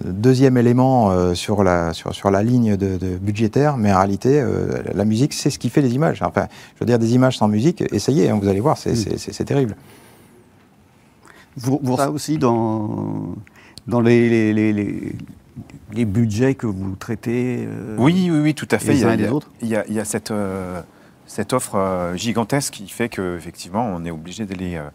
[0.04, 4.40] deuxième élément euh, sur, la, sur, sur la ligne de, de budgétaire, mais en réalité,
[4.42, 6.22] euh, la musique, c'est ce qui fait les images.
[6.22, 9.76] Enfin, je veux dire, des images sans musique, essayez, hein, vous allez voir, c'est terrible.
[11.58, 13.34] Vous, vous ça aussi dans,
[13.88, 15.16] dans les, les, les, les-
[15.94, 18.92] les budgets que vous traitez euh, Oui, oui, oui, tout à fait.
[18.94, 20.32] les Il y a, uns et les autres il y a, il y a cette,
[20.32, 20.82] euh,
[21.26, 24.88] cette offre euh, gigantesque qui fait qu'effectivement, on est obligé d'aller euh,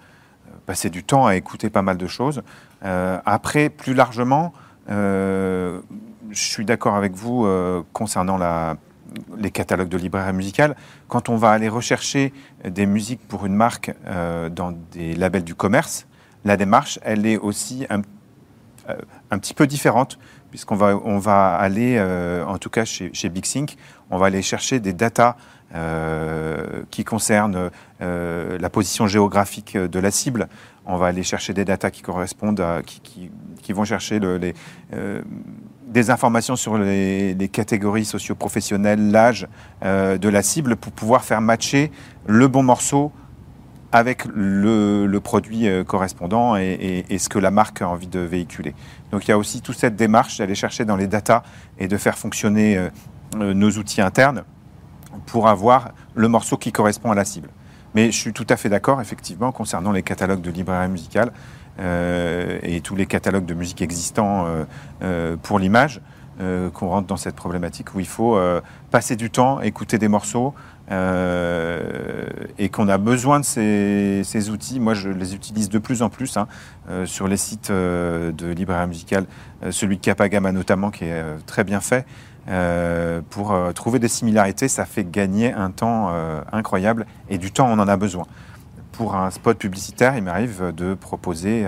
[0.66, 2.42] passer du temps à écouter pas mal de choses.
[2.84, 4.52] Euh, après, plus largement,
[4.88, 5.80] je
[6.32, 7.46] suis d'accord avec vous
[7.92, 8.40] concernant
[9.36, 10.74] les catalogues de librairie musicale.
[11.06, 12.32] Quand on va aller rechercher
[12.64, 13.94] des musiques pour une marque
[14.50, 16.08] dans des labels du commerce,
[16.44, 20.18] la démarche, elle est aussi un petit peu différente,
[20.50, 23.76] puisqu'on va, on va aller, euh, en tout cas chez, chez Big Sync,
[24.10, 25.36] on va aller chercher des datas
[25.74, 27.70] euh, qui concernent
[28.02, 30.48] euh, la position géographique de la cible.
[30.86, 34.54] On va aller chercher des datas qui correspondent qui, vont chercher le- les,
[35.86, 39.46] des informations sur les, catégories socio-professionnelles, l'âge
[39.82, 41.92] de la cible pour pouvoir faire matcher
[42.26, 43.12] le bon morceau
[43.92, 48.74] avec le, produit euh, correspondant et, ce que la marque a envie de véhiculer.
[49.10, 51.42] Donc il y a aussi toute cette démarche d'aller chercher dans les datas
[51.78, 52.88] et de faire fonctionner euh,
[53.36, 54.44] euh, nos outils internes
[55.26, 57.48] pour avoir le morceau qui correspond à la cible.
[57.94, 61.32] Mais je suis tout à fait d'accord, effectivement, concernant les catalogues de librairie musicale
[61.78, 64.46] et tous les catalogues de musique existants
[65.42, 66.00] pour l'image,
[66.38, 68.38] qu'on rentre dans cette problématique où il faut
[68.92, 70.54] passer du temps, écouter des morceaux,
[70.90, 72.24] euh,
[72.58, 74.80] et qu'on a besoin de ces, outils.
[74.80, 76.48] Moi, je les utilise de plus en plus hein,
[76.88, 79.26] euh, sur les sites euh, de librairie musicale,
[79.70, 82.06] celui de Capagama notamment, qui est très bien fait.
[83.30, 86.10] Pour trouver des similarités, ça fait gagner un temps
[86.50, 88.24] incroyable et du temps, on en a besoin.
[88.92, 91.66] Pour un spot publicitaire, il m'arrive de proposer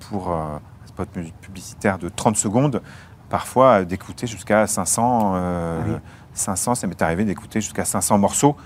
[0.00, 1.08] pour un spot
[1.40, 2.82] publicitaire de 30 secondes,
[3.28, 5.32] parfois d'écouter jusqu'à 500.
[5.36, 5.94] euh, Oui.
[6.38, 8.56] 500, ça m'est arrivé d'écouter jusqu'à 500 morceaux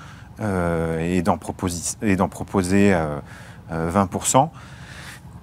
[0.40, 3.16] euh, et d'en proposi- et d'en proposer euh,
[3.72, 4.48] euh, 20%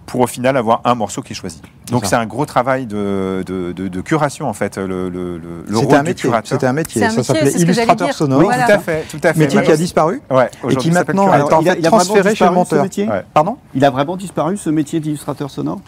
[0.06, 1.62] pour au final avoir un morceau qui est choisi.
[1.92, 5.38] Donc c'est un gros travail de, de- de- de curation en fait, le, le, le-
[5.38, 6.30] le C'était rôle un du métier.
[6.30, 6.50] curateur.
[6.50, 7.04] C'était un métier.
[7.04, 8.40] Un Ça s'appelait illustrateur sonore.
[8.40, 8.66] Oui, Voilà.
[8.68, 9.40] tout à fait, tout à fait.
[9.40, 12.86] Métier qui a disparu ouais, et qui maintenant est en fait transféré chez le monteur.
[12.86, 13.26] Ouais.
[13.34, 13.58] Pardon?
[13.76, 15.80] Il a vraiment disparu ce métier d'illustrateur sonore?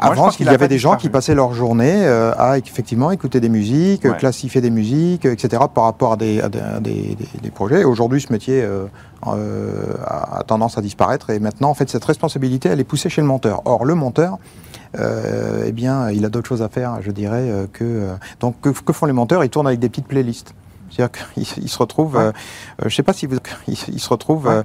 [0.00, 3.40] Avant, il qu'il y avait des gens qui passaient leur journée euh, à effectivement écouter
[3.40, 4.16] des musiques, Ouais.
[4.16, 5.62] classifier des musiques, euh, etc.
[5.74, 7.84] par rapport à des, à des, à des- des- projets.
[7.84, 8.86] Aujourd'hui, ce métier euh,
[9.26, 13.20] euh, a, tendance à disparaître et maintenant, en fait, cette responsabilité, elle est poussée chez
[13.20, 13.62] le monteur.
[13.64, 14.38] Or, le monteur,
[14.98, 17.84] euh, eh bien, il a d'autres choses à faire, je dirais, euh, que...
[17.84, 19.44] euh, donc, que, que font les monteurs?
[19.44, 20.54] Ils tournent avec des petites playlists.
[20.90, 22.22] C'est-à-dire qu'ils ils se retrouvent, Ouais.
[22.22, 22.32] euh,
[22.86, 23.36] je sais pas si vous,
[23.68, 24.54] ils, se retrouvent, Ouais.
[24.54, 24.62] euh,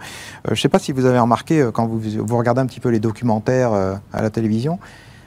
[0.52, 2.90] je sais pas si vous avez remarqué euh, quand vous, vous regardez un petit peu
[2.90, 4.80] les documentaires euh, à la télévision,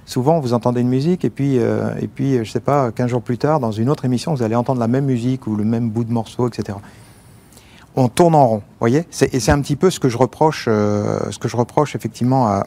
[0.07, 3.11] souvent vous entendez une musique et puis, euh, et puis euh, je sais pas, 15
[3.11, 5.65] jours plus tard, dans une autre émission, vous allez entendre la même musique ou le
[5.65, 6.79] même bout de morceau, etc.
[7.97, 9.05] on tourne en rond, voyez?
[9.33, 12.67] Et c'est un petit peu ce que je reproche, ce que je reproche effectivement à,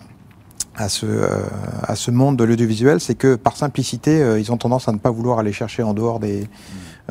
[0.76, 1.06] à ce,
[1.84, 5.12] à ce monde de l'audiovisuel, c'est que par simplicité, ils ont tendance à ne pas
[5.12, 6.48] vouloir aller chercher en dehors des,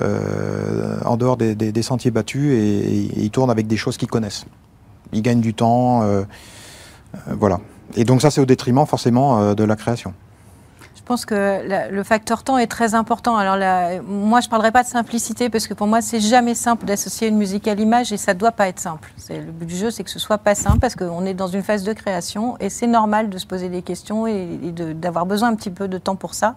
[0.01, 4.45] en dehors des, des, sentiers battus et, et, ils tournent avec des choses qu'ils connaissent.
[5.12, 6.03] Ils gagnent du temps,
[7.29, 7.61] voilà.
[7.97, 10.14] Et donc ça, c'est au détriment forcément de la création.
[10.95, 13.39] Je pense que le facteur temps est très important.
[13.39, 13.57] Alors
[14.07, 17.28] moi, je ne parlerai pas de simplicité parce que pour moi, c'est jamais simple d'associer
[17.28, 19.11] une musique à l'image et ça ne doit pas être simple.
[19.30, 21.62] Le but du jeu, c'est que ce soit pas simple parce qu'on est dans une
[21.62, 24.59] phase de création et c'est normal de se poser des questions et
[24.95, 26.57] d'avoir besoin un petit peu de temps pour ça.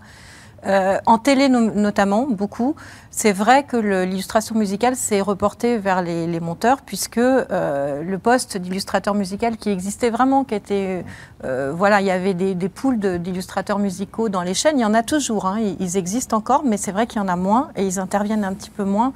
[0.66, 2.76] Euh, en télé notamment, beaucoup.
[3.10, 9.16] C'est vrai que l'illustration musicale s'est reportée vers les, monteurs, puisque euh, le poste d'illustrateur
[9.16, 11.04] musical qui existait vraiment, qui était,
[11.44, 14.78] euh, voilà, il y avait des, des poules d'illustrateurs musicaux dans les chaînes.
[14.78, 17.28] Il y en a toujours, hein, ils, existent encore, mais c'est vrai qu'il y en
[17.28, 19.14] a moins et ils interviennent un petit peu moins.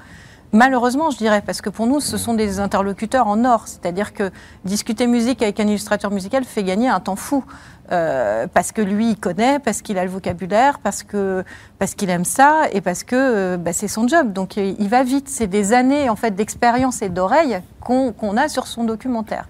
[0.55, 3.67] Malheureusement, je dirais, parce que pour nous, ce sont des interlocuteurs en or.
[3.67, 4.31] C'est-à-dire que
[4.63, 7.43] discuter musique avec un illustrateur musical fait gagner un temps fou.
[7.91, 11.43] Euh, parce que lui, il connaît, parce qu'il a le vocabulaire, parce que
[11.77, 14.31] parce qu'il aime ça et parce que euh, bah, c'est son job.
[14.31, 15.27] Donc euh, il va vite.
[15.27, 19.49] C'est des années en fait d'expérience et d'oreille qu'on a sur son documentaire.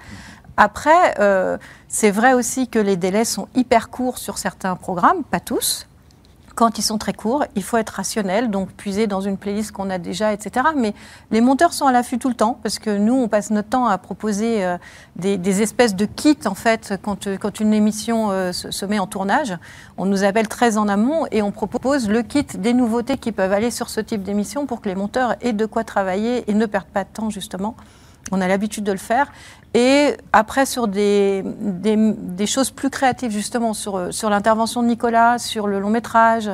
[0.58, 1.14] Après,
[1.88, 5.86] c'est vrai aussi que les délais sont hyper courts sur certains programmes, pas tous
[6.56, 9.90] quand ils sont très courts, il faut être rationnel, donc puiser dans une playlist qu'on
[9.90, 10.68] a déjà, etc.
[10.76, 10.94] Mais
[11.30, 13.86] les monteurs sont à l'affût tout le temps, parce que nous, on passe notre temps
[13.86, 14.78] à proposer euh,
[15.18, 19.58] des, espèces de kits, en fait, quand, euh, une émission euh, se, met en tournage.
[19.98, 23.54] On nous appelle très en amont et on propose le kit des nouveautés qui peuvent
[23.54, 26.66] aller sur ce type d'émission pour que les monteurs aient de quoi travailler et ne
[26.66, 27.76] perdent pas de temps, justement.
[28.32, 29.32] On a l'habitude de le faire.
[29.76, 35.68] Et après, sur des, des, choses plus créatives, justement, sur, sur l'intervention de Nicolas, sur
[35.68, 36.50] le long métrage,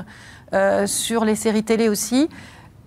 [0.55, 2.29] euh, sur les séries télé aussi,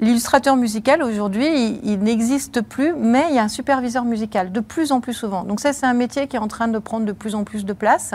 [0.00, 4.90] l'illustrateur musical, aujourd'hui, il, n'existe plus, mais il y a un superviseur musical, de plus
[4.90, 5.44] en plus souvent.
[5.44, 7.64] Donc ça, c'est un métier qui est en train de prendre de plus en plus
[7.64, 8.12] de place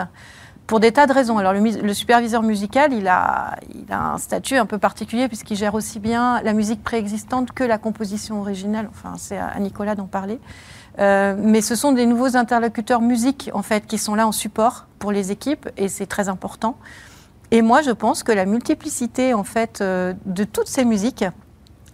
[0.70, 1.36] pour des tas de raisons.
[1.36, 3.56] Alors le, superviseur musical, il a,
[3.90, 8.40] un statut un peu particulier puisqu'il gère aussi bien la musique préexistante que la composition
[8.40, 8.88] originale.
[8.88, 10.38] Enfin, c'est à Nicolas d'en parler.
[11.00, 14.86] Euh, mais ce sont des nouveaux interlocuteurs musique en fait qui sont là en support
[15.00, 16.76] pour les équipes et c'est très important.
[17.50, 21.24] Et moi, je pense que la multiplicité en fait euh, de toutes ces musiques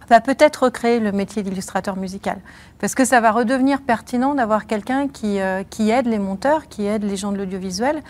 [0.07, 2.39] va peut-être recréer le métier d'illustrateur musical.
[2.79, 6.85] Parce que ça va redevenir pertinent d'avoir quelqu'un qui, euh, qui aide les monteurs, qui
[6.85, 8.03] aide les gens de l'audiovisuel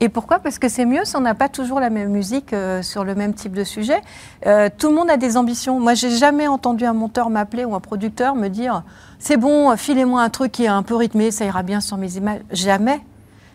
[0.00, 0.40] et pourquoi?
[0.40, 3.14] Parce que c'est mieux si on n'a pas toujours la même musique euh, sur le
[3.14, 4.00] même type de sujet.
[4.46, 5.80] Euh, tout le monde a des ambitions.
[5.80, 8.82] Moi, j'ai jamais entendu un monteur m'appeler ou un producteur me dire
[9.18, 12.16] c'est bon, filez-moi un truc qui est un peu rythmé, ça ira bien sur mes
[12.16, 12.40] images.
[12.50, 13.00] Jamais.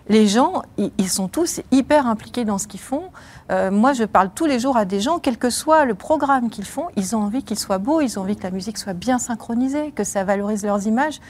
[0.10, 3.04] Les gens, ils sont tous hyper impliqués dans ce qu'ils font.
[3.52, 6.50] Euh, moi, je parle tous les jours à des gens, quel que soit le programme
[6.50, 8.94] qu'ils font, ils ont envie qu'il soit beau, ils ont envie que la musique soit
[8.94, 11.22] bien synchronisée, que ça valorise leurs images.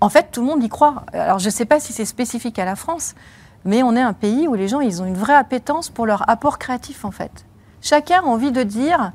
[0.00, 1.04] En fait, tout le monde y croit.
[1.14, 3.14] Alors, je ne sais pas si c'est spécifique à la France,
[3.64, 6.28] mais on est un pays où les gens, ils ont une vraie appétence pour leur
[6.28, 7.44] apport créatif, en fait.
[7.80, 9.12] Chacun a envie de dire,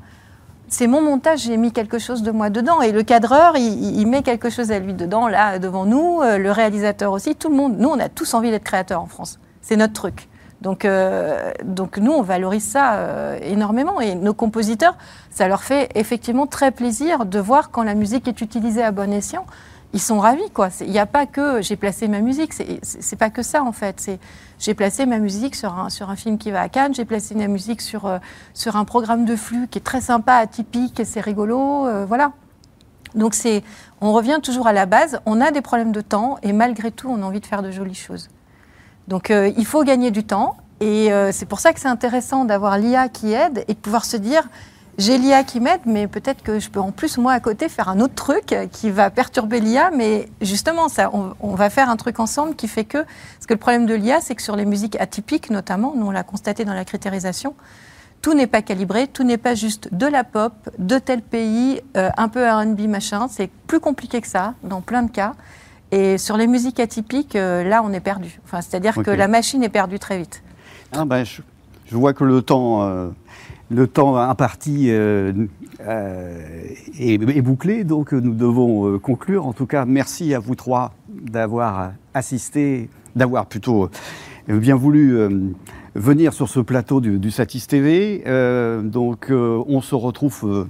[0.68, 2.82] c'est mon montage, j'ai mis quelque chose de moi dedans.
[2.82, 6.50] Et le cadreur, il, met quelque chose à lui dedans, là, devant nous, euh, le
[6.50, 7.76] réalisateur aussi, tout le monde.
[7.78, 9.38] Nous, on a tous envie d'être créateurs en France.
[9.62, 10.28] C'est notre truc.
[10.60, 14.00] Donc, euh, donc nous, on valorise ça euh, énormément.
[14.00, 14.96] Et nos compositeurs,
[15.30, 19.12] ça leur fait effectivement très plaisir de voir quand la musique est utilisée à bon
[19.12, 19.46] escient
[19.92, 20.50] ils sont ravis.
[20.52, 20.68] quoi.
[20.80, 24.10] Il n'y a pas que j'ai placé ma musique, c'est pas que ça en fait.
[24.58, 27.34] J'ai placé ma musique sur un, sur un film qui va à Cannes, j'ai placé
[27.34, 28.18] ma musique sur, euh,
[28.54, 32.32] sur un programme de flux qui est très sympa, atypique, c'est rigolo, euh, voilà.
[33.14, 33.62] Donc c'est,
[34.00, 37.08] on revient toujours à la base, on a des problèmes de temps et malgré tout
[37.08, 38.28] on a envie de faire de jolies choses.
[39.06, 42.78] Donc euh, il faut gagner du temps et c'est pour ça que c'est intéressant d'avoir
[42.78, 44.48] l'IA qui aide et de pouvoir se dire
[44.98, 47.88] j'ai l'IA qui m'aide, mais peut-être que je peux en plus, moi, à côté, faire
[47.88, 49.92] un autre truc qui va perturber l'IA.
[49.94, 52.98] Mais justement, ça, on, va faire un truc ensemble qui fait que.
[52.98, 56.10] Parce que le problème de l'IA, c'est que sur les musiques atypiques, notamment, nous, on
[56.10, 57.54] l'a constaté dans la critérisation,
[58.22, 62.10] tout n'est pas calibré, tout n'est pas juste de la pop, de tel pays, euh,
[62.16, 63.28] un peu RB, machin.
[63.30, 65.34] C'est plus compliqué que ça, dans plein de cas.
[65.92, 68.40] Et sur les musiques atypiques, euh, là, on est perdu.
[68.44, 70.42] Enfin, C'est-à-dire que la machine est perdue très vite.
[70.90, 71.40] Ah ben, je,
[71.96, 72.82] vois que le temps.
[72.82, 73.10] Euh,
[73.70, 75.32] le temps imparti euh,
[75.80, 79.46] euh, est, bouclé, donc nous devons euh, conclure.
[79.46, 83.90] En tout cas, merci à vous trois d'avoir assisté, d'avoir plutôt
[84.48, 85.18] bien voulu
[85.94, 88.22] venir sur ce plateau du, Satis TV.
[88.84, 90.66] donc, on se retrouve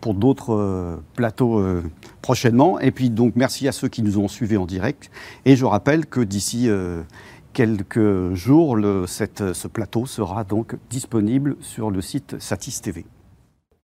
[0.00, 1.62] pour d'autres plateaux
[2.22, 2.80] prochainement.
[2.80, 5.10] Et puis, donc, merci à ceux qui nous ont suivis en direct.
[5.44, 6.68] Et je rappelle que d'ici
[7.52, 13.04] quelques jours, ce plateau sera donc disponible sur le site Satis TV.